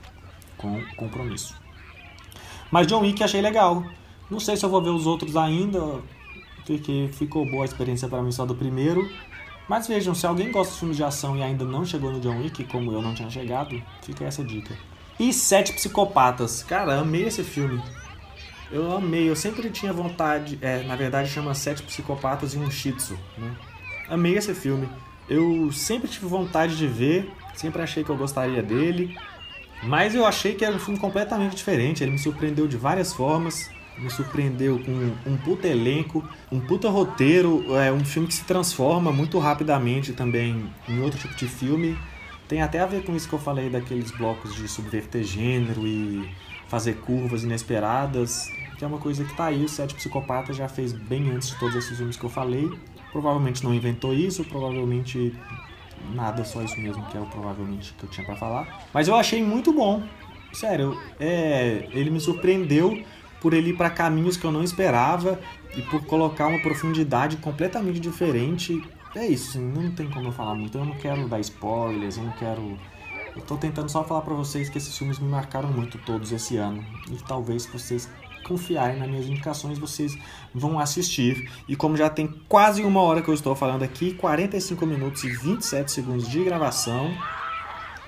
[0.57, 1.55] com compromisso.
[2.70, 3.84] Mas John Wick achei legal.
[4.30, 6.00] Não sei se eu vou ver os outros ainda,
[6.66, 9.08] porque ficou boa a experiência para mim só do primeiro.
[9.68, 12.38] Mas vejam, se alguém gosta de filmes de ação e ainda não chegou no John
[12.38, 14.76] Wick, como eu não tinha chegado, fica essa dica.
[15.18, 16.62] E Sete Psicopatas.
[16.62, 17.82] Cara, amei esse filme.
[18.70, 20.58] Eu amei, eu sempre tinha vontade.
[20.60, 23.18] É, na verdade chama Sete Psicopatas e um Shih Tzu.
[23.38, 23.50] Né?
[24.08, 24.88] Amei esse filme.
[25.28, 29.16] eu sempre tive vontade de ver, sempre achei que eu gostaria dele,
[29.82, 32.04] mas eu achei que era um filme completamente diferente.
[32.04, 33.68] Ele me surpreendeu de várias formas,
[33.99, 39.12] me surpreendeu com um puta elenco, um puta roteiro, é um filme que se transforma
[39.12, 41.97] muito rapidamente também em outro tipo de filme.
[42.49, 46.28] Tem até a ver com isso que eu falei daqueles blocos de subverter gênero e
[46.68, 50.92] fazer curvas inesperadas, que é uma coisa que tá aí, o Sete Psicopata já fez
[50.92, 52.70] bem antes de todos esses filmes que eu falei.
[53.11, 55.34] Provavelmente não inventou isso, provavelmente
[56.14, 58.86] nada, só isso mesmo que é o provavelmente que eu tinha para falar.
[58.92, 60.03] Mas eu achei muito bom.
[60.53, 63.03] Sério, é, ele me surpreendeu
[63.41, 65.39] por ele ir para caminhos que eu não esperava
[65.76, 68.82] e por colocar uma profundidade completamente diferente.
[69.14, 70.76] É isso, assim, não tem como eu falar muito.
[70.76, 72.78] Eu não quero dar spoilers, eu não quero.
[73.34, 76.57] Eu tô tentando só falar para vocês que esses filmes me marcaram muito todos esse
[76.57, 76.84] ano.
[77.11, 78.09] E talvez vocês
[78.47, 80.16] confiarem nas minhas indicações, vocês
[80.55, 81.51] vão assistir.
[81.68, 85.28] E como já tem quase uma hora que eu estou falando aqui, 45 minutos e
[85.28, 87.12] 27 segundos de gravação.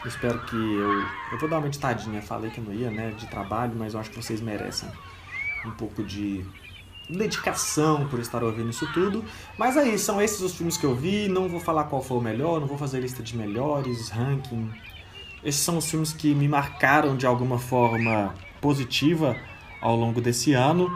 [0.06, 1.02] espero que eu.
[1.32, 3.10] Eu vou dar uma editadinha, falei que não ia, né?
[3.10, 4.88] De trabalho, mas eu acho que vocês merecem
[5.64, 6.44] um pouco de
[7.08, 9.24] dedicação por estar ouvindo isso tudo.
[9.56, 11.28] Mas aí, são esses os filmes que eu vi.
[11.28, 14.70] Não vou falar qual foi o melhor, não vou fazer lista de melhores, ranking.
[15.42, 19.36] Esses são os filmes que me marcaram de alguma forma positiva
[19.80, 20.90] ao longo desse ano.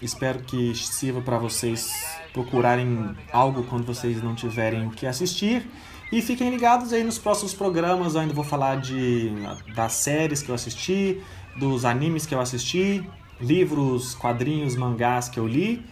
[0.00, 1.92] Espero que sirva para vocês
[2.32, 5.68] procurarem algo quando vocês não tiverem o que assistir.
[6.12, 8.14] E fiquem ligados aí nos próximos programas.
[8.14, 9.30] Eu ainda vou falar de,
[9.74, 11.20] das séries que eu assisti,
[11.56, 13.04] dos animes que eu assisti,
[13.40, 15.84] livros, quadrinhos, mangás que eu li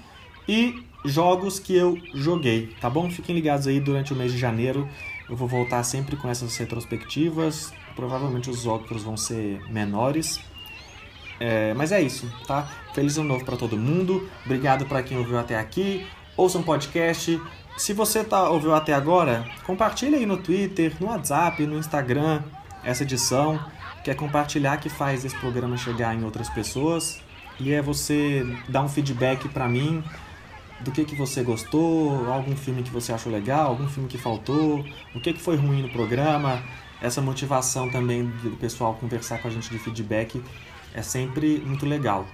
[0.48, 3.10] e jogos que eu joguei, tá bom?
[3.10, 4.88] Fiquem ligados aí durante o mês de janeiro.
[5.28, 7.72] Eu vou voltar sempre com essas retrospectivas.
[7.94, 10.40] Provavelmente os outros vão ser menores.
[11.40, 12.68] É, mas é isso, tá?
[12.94, 14.28] Feliz ano novo para todo mundo.
[14.44, 16.06] Obrigado para quem ouviu até aqui.
[16.36, 17.40] Ouça um podcast.
[17.76, 22.42] Se você tá ouviu até agora, compartilha aí no Twitter, no WhatsApp, no Instagram
[22.82, 23.60] essa edição.
[24.02, 27.20] Quer compartilhar que faz esse programa chegar em outras pessoas
[27.60, 30.02] e é você dar um feedback para mim
[30.80, 34.84] do que, que você gostou, algum filme que você achou legal, algum filme que faltou,
[35.14, 36.62] o que, que foi ruim no programa.
[37.00, 40.42] Essa motivação também do pessoal conversar com a gente de feedback
[40.94, 42.26] é sempre muito legal.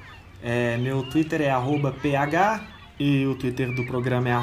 [0.43, 1.51] É, meu Twitter é
[2.03, 2.61] ph
[2.99, 4.35] e o Twitter do programa é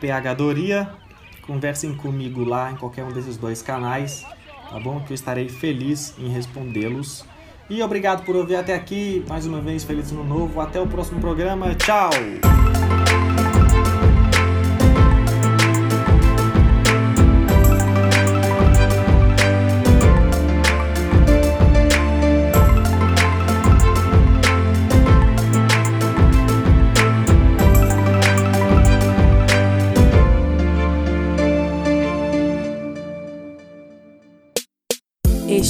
[0.00, 0.90] phdoria.
[1.42, 4.26] Conversem comigo lá em qualquer um desses dois canais,
[4.70, 5.00] tá bom?
[5.00, 7.24] Que eu estarei feliz em respondê-los.
[7.70, 9.24] E obrigado por ouvir até aqui.
[9.28, 10.60] Mais uma vez, feliz ano novo.
[10.60, 11.74] Até o próximo programa.
[11.74, 12.10] Tchau!